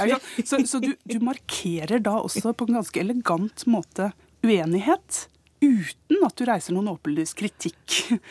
Så 0.48 0.62
så 0.70 0.80
du, 0.84 0.94
du 1.06 1.18
markerer 1.24 2.00
da 2.04 2.18
også 2.24 2.54
på 2.58 2.68
en 2.70 2.80
ganske 2.80 3.02
elegant 3.04 3.66
måte 3.70 4.12
uenighet, 4.42 5.26
uten 5.62 6.24
at 6.26 6.40
du 6.40 6.46
reiser 6.50 6.74
noen 6.78 6.92
åpenlys 6.96 7.36
kritikk. 7.38 8.02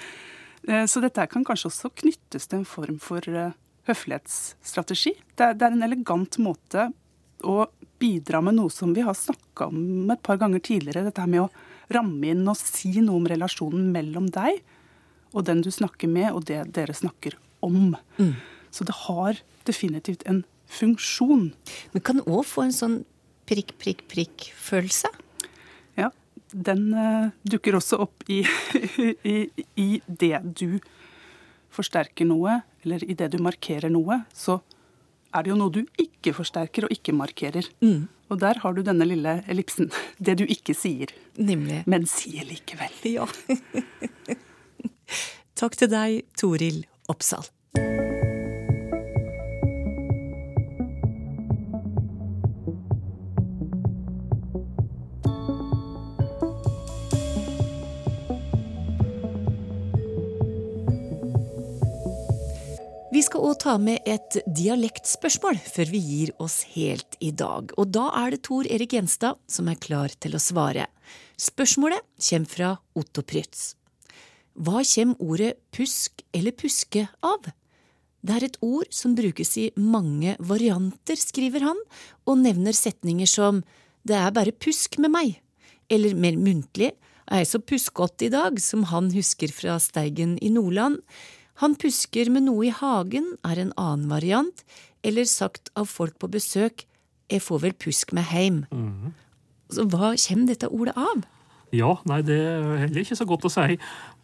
Eh, 0.68 0.84
Så 0.84 1.00
dette 1.00 1.24
kan 1.32 1.40
kanskje 1.48 1.70
også 1.70 1.88
knyttes 2.02 2.44
til 2.50 2.58
en 2.58 2.66
form 2.68 2.98
for 3.00 3.24
eh, 3.32 3.54
høflighetsstrategi. 3.88 5.14
Det 5.32 5.46
er, 5.46 5.54
det 5.56 5.64
er 5.64 5.72
en 5.72 5.86
elegant 5.86 6.36
måte 6.44 6.90
å 7.48 7.62
bidra 8.02 8.42
med 8.44 8.58
noe 8.58 8.68
som 8.68 8.92
vi 8.92 9.00
har 9.06 9.16
snakka 9.16 9.70
om 9.70 10.10
et 10.12 10.20
par 10.20 10.36
ganger 10.36 10.60
tidligere. 10.60 11.06
Dette 11.06 11.24
her 11.24 11.30
med 11.32 11.46
å 11.46 11.48
ramme 11.94 12.32
inn 12.32 12.46
og 12.48 12.58
si 12.58 12.96
noe 13.00 13.18
om 13.18 13.28
relasjonen 13.30 13.90
mellom 13.94 14.28
deg 14.32 14.60
og 15.30 15.46
den 15.46 15.62
du 15.62 15.70
snakker 15.70 16.10
med, 16.10 16.32
og 16.34 16.46
det 16.48 16.62
dere 16.74 16.94
snakker 16.96 17.36
om. 17.64 17.94
Mm. 18.18 18.34
Så 18.70 18.86
det 18.86 18.96
har 19.06 19.40
definitivt 19.68 20.24
en 20.26 20.42
funksjon. 20.70 21.50
Men 21.92 22.06
kan 22.06 22.22
òg 22.26 22.44
få 22.48 22.66
en 22.66 22.74
sånn 22.74 22.96
prikk, 23.50 23.76
prikk, 23.82 24.04
prikk-følelse. 24.10 25.10
Ja, 25.98 26.10
den 26.50 26.90
uh, 26.94 27.30
dukker 27.46 27.78
også 27.78 28.00
opp 28.06 28.26
i, 28.30 28.42
i, 29.34 29.36
i 29.78 29.88
det 30.06 30.40
du 30.58 30.80
forsterker 31.70 32.26
noe, 32.26 32.60
eller 32.82 33.04
i 33.06 33.14
det 33.14 33.30
du 33.34 33.38
markerer 33.42 33.92
noe, 33.92 34.24
så 34.34 34.58
er 35.34 35.44
det 35.44 35.52
jo 35.52 35.58
noe 35.58 35.74
du 35.74 35.82
ikke 36.00 36.34
forsterker 36.36 36.86
og 36.86 36.94
ikke 36.94 37.14
markerer. 37.16 37.68
Mm. 37.84 38.08
Og 38.30 38.40
der 38.42 38.60
har 38.62 38.74
du 38.74 38.82
denne 38.86 39.06
lille 39.08 39.40
ellipsen. 39.50 39.90
Det 40.26 40.38
du 40.40 40.44
ikke 40.46 40.74
sier. 40.76 41.12
Nemlig. 41.38 41.82
Men 41.90 42.06
sier 42.10 42.46
likevel. 42.46 42.94
Ja. 43.10 43.26
Takk 45.60 45.76
til 45.76 45.90
deg, 45.92 46.22
Toril 46.38 46.84
Oppsal. 47.10 47.48
Skal 63.50 63.58
ta 63.64 63.72
med 63.82 64.04
et 64.06 64.36
dialektspørsmål 64.46 65.56
før 65.58 65.88
vi 65.90 65.98
gir 65.98 66.28
oss 66.38 66.60
helt 66.70 67.16
i 67.18 67.32
dag. 67.34 67.72
Og 67.82 67.88
da 67.90 68.04
er 68.20 68.30
det 68.30 68.44
Tor 68.46 68.68
Erik 68.70 68.92
Gjenstad 68.94 69.40
som 69.50 69.66
er 69.66 69.80
klar 69.82 70.12
til 70.22 70.36
å 70.38 70.40
svare. 70.40 70.84
Spørsmålet 71.34 72.04
kommer 72.28 72.52
fra 72.52 72.68
Otto 72.94 73.24
Prytz. 73.26 73.72
Hva 74.54 74.84
kommer 74.86 75.18
ordet 75.18 75.56
pusk 75.74 76.22
eller 76.30 76.54
puske 76.54 77.02
av? 77.26 77.48
Det 78.22 78.36
er 78.36 78.46
et 78.46 78.60
ord 78.62 78.86
som 78.94 79.18
brukes 79.18 79.56
i 79.58 79.66
mange 79.74 80.36
varianter, 80.38 81.18
skriver 81.18 81.66
han, 81.66 81.82
og 82.30 82.38
nevner 82.44 82.78
setninger 82.78 83.26
som 83.34 83.64
det 84.06 84.14
er 84.14 84.30
bare 84.30 84.54
pusk 84.54 85.00
med 85.02 85.10
meg, 85.16 85.34
eller 85.90 86.14
mer 86.14 86.38
muntlig, 86.38 86.92
er 87.26 87.42
jeg 87.42 87.50
så 87.50 87.62
puskete 87.66 88.30
i 88.30 88.32
dag, 88.32 88.62
som 88.62 88.86
han 88.94 89.10
husker 89.10 89.50
fra 89.50 89.80
Steigen 89.82 90.38
i 90.38 90.54
Nordland. 90.54 91.02
Han 91.60 91.76
pusker 91.76 92.30
med 92.32 92.46
noe 92.46 92.68
i 92.68 92.74
hagen 92.74 93.34
er 93.44 93.60
en 93.60 93.74
annen 93.76 94.08
variant, 94.12 94.64
eller 95.04 95.28
sagt 95.28 95.68
av 95.76 95.90
folk 95.92 96.16
på 96.20 96.30
besøk, 96.32 96.86
jeg 97.30 97.44
får 97.44 97.60
vel 97.66 97.74
pusk 97.78 98.14
med 98.16 98.26
heim. 98.32 98.64
Mhm. 98.70 99.12
Så 99.70 99.84
hva 99.86 100.16
kommer 100.18 100.50
dette 100.50 100.66
ordet 100.66 100.96
av? 100.98 101.22
Ja, 101.70 101.92
nei, 102.10 102.22
det 102.26 102.34
er 102.34 102.80
heller 102.82 103.04
ikke 103.04 103.14
så 103.14 103.26
godt 103.28 103.46
å 103.46 103.52
si. 103.52 103.76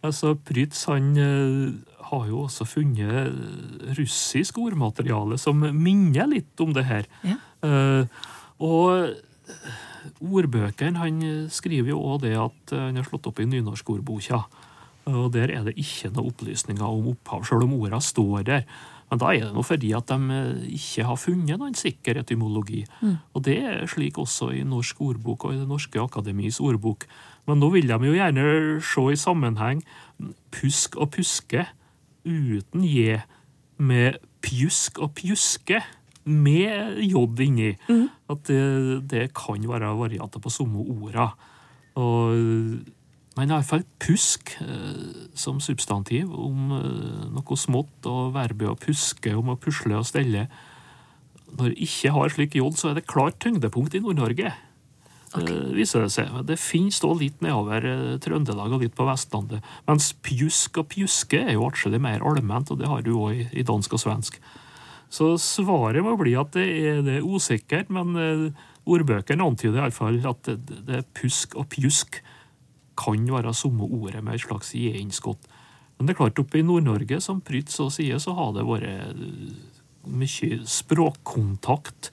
Altså, 0.03 0.33
Prytz 0.35 0.83
han 0.89 1.13
eh, 1.15 1.71
har 2.09 2.25
jo 2.27 2.43
også 2.43 2.67
funnet 2.67 3.31
russisk 3.95 4.59
ordmateriale 4.59 5.37
som 5.39 5.63
minner 5.63 6.27
litt 6.27 6.59
om 6.59 6.73
det 6.75 6.83
her. 6.89 7.07
Ja. 7.23 7.37
Uh, 7.63 8.03
og 8.59 9.15
ordbøkene 10.23 10.99
Han 10.99 11.17
skriver 11.53 11.91
jo 11.93 12.01
òg 12.01 12.23
det 12.25 12.35
at 12.39 12.73
eh, 12.73 12.87
han 12.89 12.99
har 12.99 13.07
slått 13.07 13.27
opp 13.29 13.39
i 13.39 13.47
nynorskordboka. 13.49 14.43
Og 15.07 15.31
der 15.35 15.53
er 15.53 15.63
det 15.67 15.77
ikke 15.79 16.11
noen 16.11 16.33
opplysninger 16.33 16.83
om 16.83 17.11
opphav, 17.13 17.45
selv 17.47 17.65
om 17.67 17.75
ordene 17.79 18.03
står 18.03 18.45
der. 18.47 18.67
Men 19.07 19.21
da 19.21 19.31
er 19.31 19.45
det 19.45 19.53
noe 19.55 19.63
fordi 19.63 19.93
at 19.95 20.09
de 20.11 20.35
eh, 20.35 20.63
ikke 20.75 21.05
har 21.07 21.19
funnet 21.19 21.59
noen 21.59 21.77
sikker 21.77 22.19
etymologi. 22.19 22.83
Mm. 22.99 23.15
Og 23.33 23.45
det 23.47 23.57
er 23.63 23.87
slik 23.87 24.19
også 24.19 24.51
i 24.57 24.65
Norsk 24.67 24.99
ordbok 25.03 25.47
og 25.47 25.55
i 25.55 25.61
Det 25.61 25.67
norske 25.69 26.01
akademis 26.01 26.59
ordbok. 26.59 27.07
Men 27.47 27.61
nå 27.63 27.71
vil 27.71 27.87
de 27.87 28.09
jo 28.09 28.17
gjerne 28.17 28.47
se 28.83 29.05
i 29.13 29.19
sammenheng 29.19 29.83
pusk 30.51 30.97
og 30.99 31.13
puske 31.15 31.63
uten 32.27 32.83
j, 32.83 33.21
med 33.79 34.17
pjusk 34.43 34.99
og 34.99 35.13
pjuske 35.15 35.79
med 36.27 36.99
j 36.99 37.23
inni. 37.45 37.71
At 38.27 38.43
det, 38.49 39.07
det 39.07 39.29
kan 39.37 39.63
være 39.63 39.95
varianter 39.95 40.43
på 40.43 40.51
samme 40.51 40.83
orda. 40.83 41.29
Og 41.95 42.83
men 43.37 43.53
iallfall 43.53 43.83
pusk 44.01 44.55
eh, 44.63 45.27
som 45.37 45.61
substantiv 45.63 46.31
om 46.33 46.71
eh, 46.73 47.25
noe 47.35 47.57
smått, 47.59 48.09
og 48.09 48.33
verbet 48.35 48.71
å 48.71 48.77
puske, 48.81 49.35
om 49.37 49.53
å 49.53 49.59
pusle 49.61 49.99
og 49.99 50.07
stelle. 50.09 50.47
Når 51.53 51.73
det 51.73 51.83
ikke 51.85 52.13
har 52.15 52.33
slik 52.33 52.57
jod, 52.57 52.79
så 52.79 52.91
er 52.91 52.97
det 52.97 53.09
klart 53.09 53.37
tyngdepunkt 53.43 53.95
i 53.97 54.01
Nord-Norge. 54.03 54.55
Okay. 55.35 55.73
viser 55.75 56.05
det 56.05 56.13
seg. 56.13 56.31
Det 56.47 56.55
finnes 56.57 57.01
da 57.03 57.09
litt 57.13 57.41
nedover 57.43 57.83
eh, 57.85 58.15
Trøndelag 58.23 58.73
og 58.73 58.85
litt 58.85 58.95
på 58.97 59.05
Vestlandet. 59.05 59.65
Mens 59.89 60.13
pjusk 60.25 60.79
og 60.81 60.87
pjuske 60.93 61.41
er 61.43 61.57
jo 61.57 61.67
atskillig 61.67 61.99
mer 62.01 62.23
allment, 62.25 62.71
og 62.71 62.79
det 62.81 62.89
har 62.89 63.03
du 63.05 63.11
òg 63.17 63.43
i, 63.51 63.65
dansk 63.67 63.97
og 63.97 64.01
svensk. 64.01 64.39
Så 65.13 65.35
svaret 65.39 66.03
må 66.03 66.15
bli 66.19 66.33
at 66.39 66.55
det 66.55 66.65
er, 66.65 67.03
det 67.05 67.19
er 67.19 67.27
usikkert, 67.27 67.91
men 67.93 68.17
eh, 68.17 68.65
ordbøkene 68.87 69.45
antyder 69.45 69.83
iallfall 69.83 70.23
at 70.31 70.47
det, 70.47 70.81
det 70.87 71.01
er 71.01 71.07
pusk 71.19 71.59
og 71.59 71.69
pjusk 71.75 72.21
kan 72.97 73.27
være 73.31 73.53
samme 73.55 73.87
ordet 73.87 74.23
med 74.23 74.37
et 74.37 74.45
slags 74.45 74.73
j-innskott. 74.75 75.47
Men 75.97 76.07
det 76.07 76.13
er 76.13 76.19
klart, 76.19 76.39
oppe 76.39 76.59
i 76.59 76.65
Nord-Norge, 76.65 77.19
som 77.23 77.41
Prytz 77.41 77.79
så 77.79 77.89
sier, 77.93 78.19
så 78.21 78.35
har 78.37 78.51
det 78.53 78.65
vært 78.67 79.17
mye 80.07 80.59
språkkontakt 80.69 82.11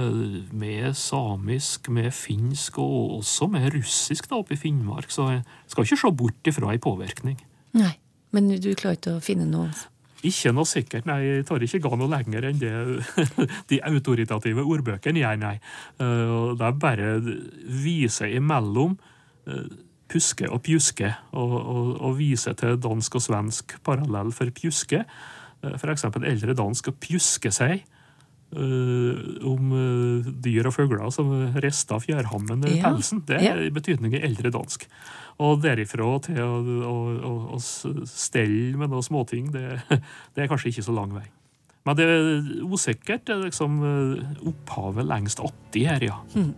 eh, 0.00 0.40
med 0.56 0.96
samisk, 0.96 1.90
med 1.92 2.10
finsk 2.16 2.80
og 2.82 3.18
også 3.20 3.48
med 3.52 3.68
russisk 3.76 4.30
da, 4.30 4.40
oppe 4.40 4.56
i 4.56 4.60
Finnmark. 4.60 5.12
Så 5.12 5.28
jeg 5.34 5.44
skal 5.70 5.86
ikke 5.86 6.00
se 6.00 6.12
bort 6.22 6.50
ifra 6.52 6.72
en 6.74 6.82
påvirkning. 6.82 7.38
Nei, 7.78 7.92
men 8.34 8.50
du 8.56 8.72
klarer 8.74 8.98
ikke 8.98 9.16
å 9.18 9.22
finne 9.24 9.46
noe 9.46 9.70
Ikke 10.26 10.50
noe 10.52 10.68
sikkert, 10.68 11.06
nei. 11.08 11.20
Jeg 11.24 11.44
tar 11.48 11.62
ikke 11.64 11.82
ga 11.84 11.96
noe 12.00 12.10
lenger 12.12 12.48
enn 12.50 12.58
det 12.60 12.72
de 13.70 13.78
autoritative 13.92 14.64
ordbøkene 14.64 15.22
gjør, 15.22 15.38
nei. 15.44 15.54
Eh, 16.00 16.34
Det 16.56 16.66
er 16.66 16.80
bare 16.88 17.12
vise 17.84 18.32
imellom 18.32 18.96
eh, 19.46 19.70
puske 20.10 20.48
og 20.50 20.62
pjuske, 20.66 21.12
og, 21.32 21.54
og, 21.60 21.94
og 22.00 22.18
vise 22.18 22.54
til 22.58 22.78
dansk 22.82 23.16
og 23.20 23.24
svensk 23.24 23.78
parallell 23.86 24.34
for 24.34 24.50
pjuske. 24.54 25.04
F.eks. 25.60 25.80
For 25.82 25.92
eksempel 25.92 26.28
eldre 26.28 26.56
dansk 26.56 26.90
å 26.90 26.96
pjuske 27.00 27.52
seg. 27.54 27.86
uh, 28.50 29.18
om 29.46 29.68
uh, 29.70 30.30
dyr 30.42 30.66
og 30.66 30.74
fugler 30.74 31.10
som 31.14 31.28
rister 31.62 32.00
fjærhammen 32.02 32.64
i 32.66 32.78
Ja, 32.80 32.88
pelsen. 32.88 33.22
Det 33.28 33.38
er 33.38 33.60
i 33.62 33.70
betydning 33.70 34.16
eldre 34.18 34.50
dansk. 34.50 34.88
Og 35.40 35.60
derifra 35.62 36.16
til 36.26 36.40
å, 36.42 36.56
å, 36.84 36.96
å, 37.30 37.34
å 37.54 37.60
stelle 38.10 38.76
med 38.76 38.90
noen 38.90 39.06
småting, 39.06 39.52
det, 39.54 39.84
det 40.34 40.42
er 40.42 40.50
kanskje 40.50 40.74
ikke 40.74 40.88
så 40.88 40.96
lang 40.96 41.14
vei. 41.14 41.28
Men 41.88 41.96
det 41.96 42.06
er 42.06 42.42
usikkert. 42.68 43.24
Det 43.26 43.36
er 43.36 43.46
liksom 43.46 43.78
eh, 43.86 44.34
opphavet 44.50 45.06
lengst 45.08 45.40
atti 45.44 45.86
her, 45.88 46.04
ja. 46.10 46.18
Hm. 46.34 46.52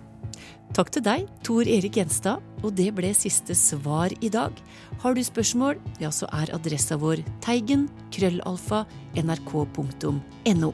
Takk 0.72 0.88
til 0.88 1.02
deg, 1.04 1.26
Tor 1.44 1.68
Erik 1.68 1.98
Gjenstad, 1.98 2.40
og 2.64 2.72
det 2.78 2.87
ble 2.96 3.11
siste 3.12 3.52
svar 3.58 4.12
i 4.24 4.30
dag. 4.32 4.56
Har 5.02 5.12
du 5.12 5.20
spørsmål, 5.20 5.76
ja, 6.00 6.08
så 6.08 6.24
er 6.32 6.52
adressa 6.56 6.96
vår 6.96 7.20
teigen 7.44 7.90
krøllalfa 8.14 8.87
nrk.no. 9.20 10.72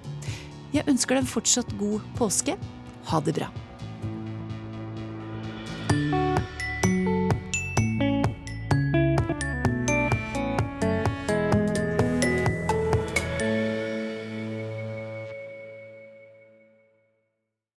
Jeg 0.70 0.86
ønsker 0.86 1.18
deg 1.18 1.24
en 1.24 1.32
fortsatt 1.32 1.74
god 1.80 2.06
påske. 2.20 2.54
Ha 3.10 3.20
det 3.26 3.34
bra. 3.40 3.50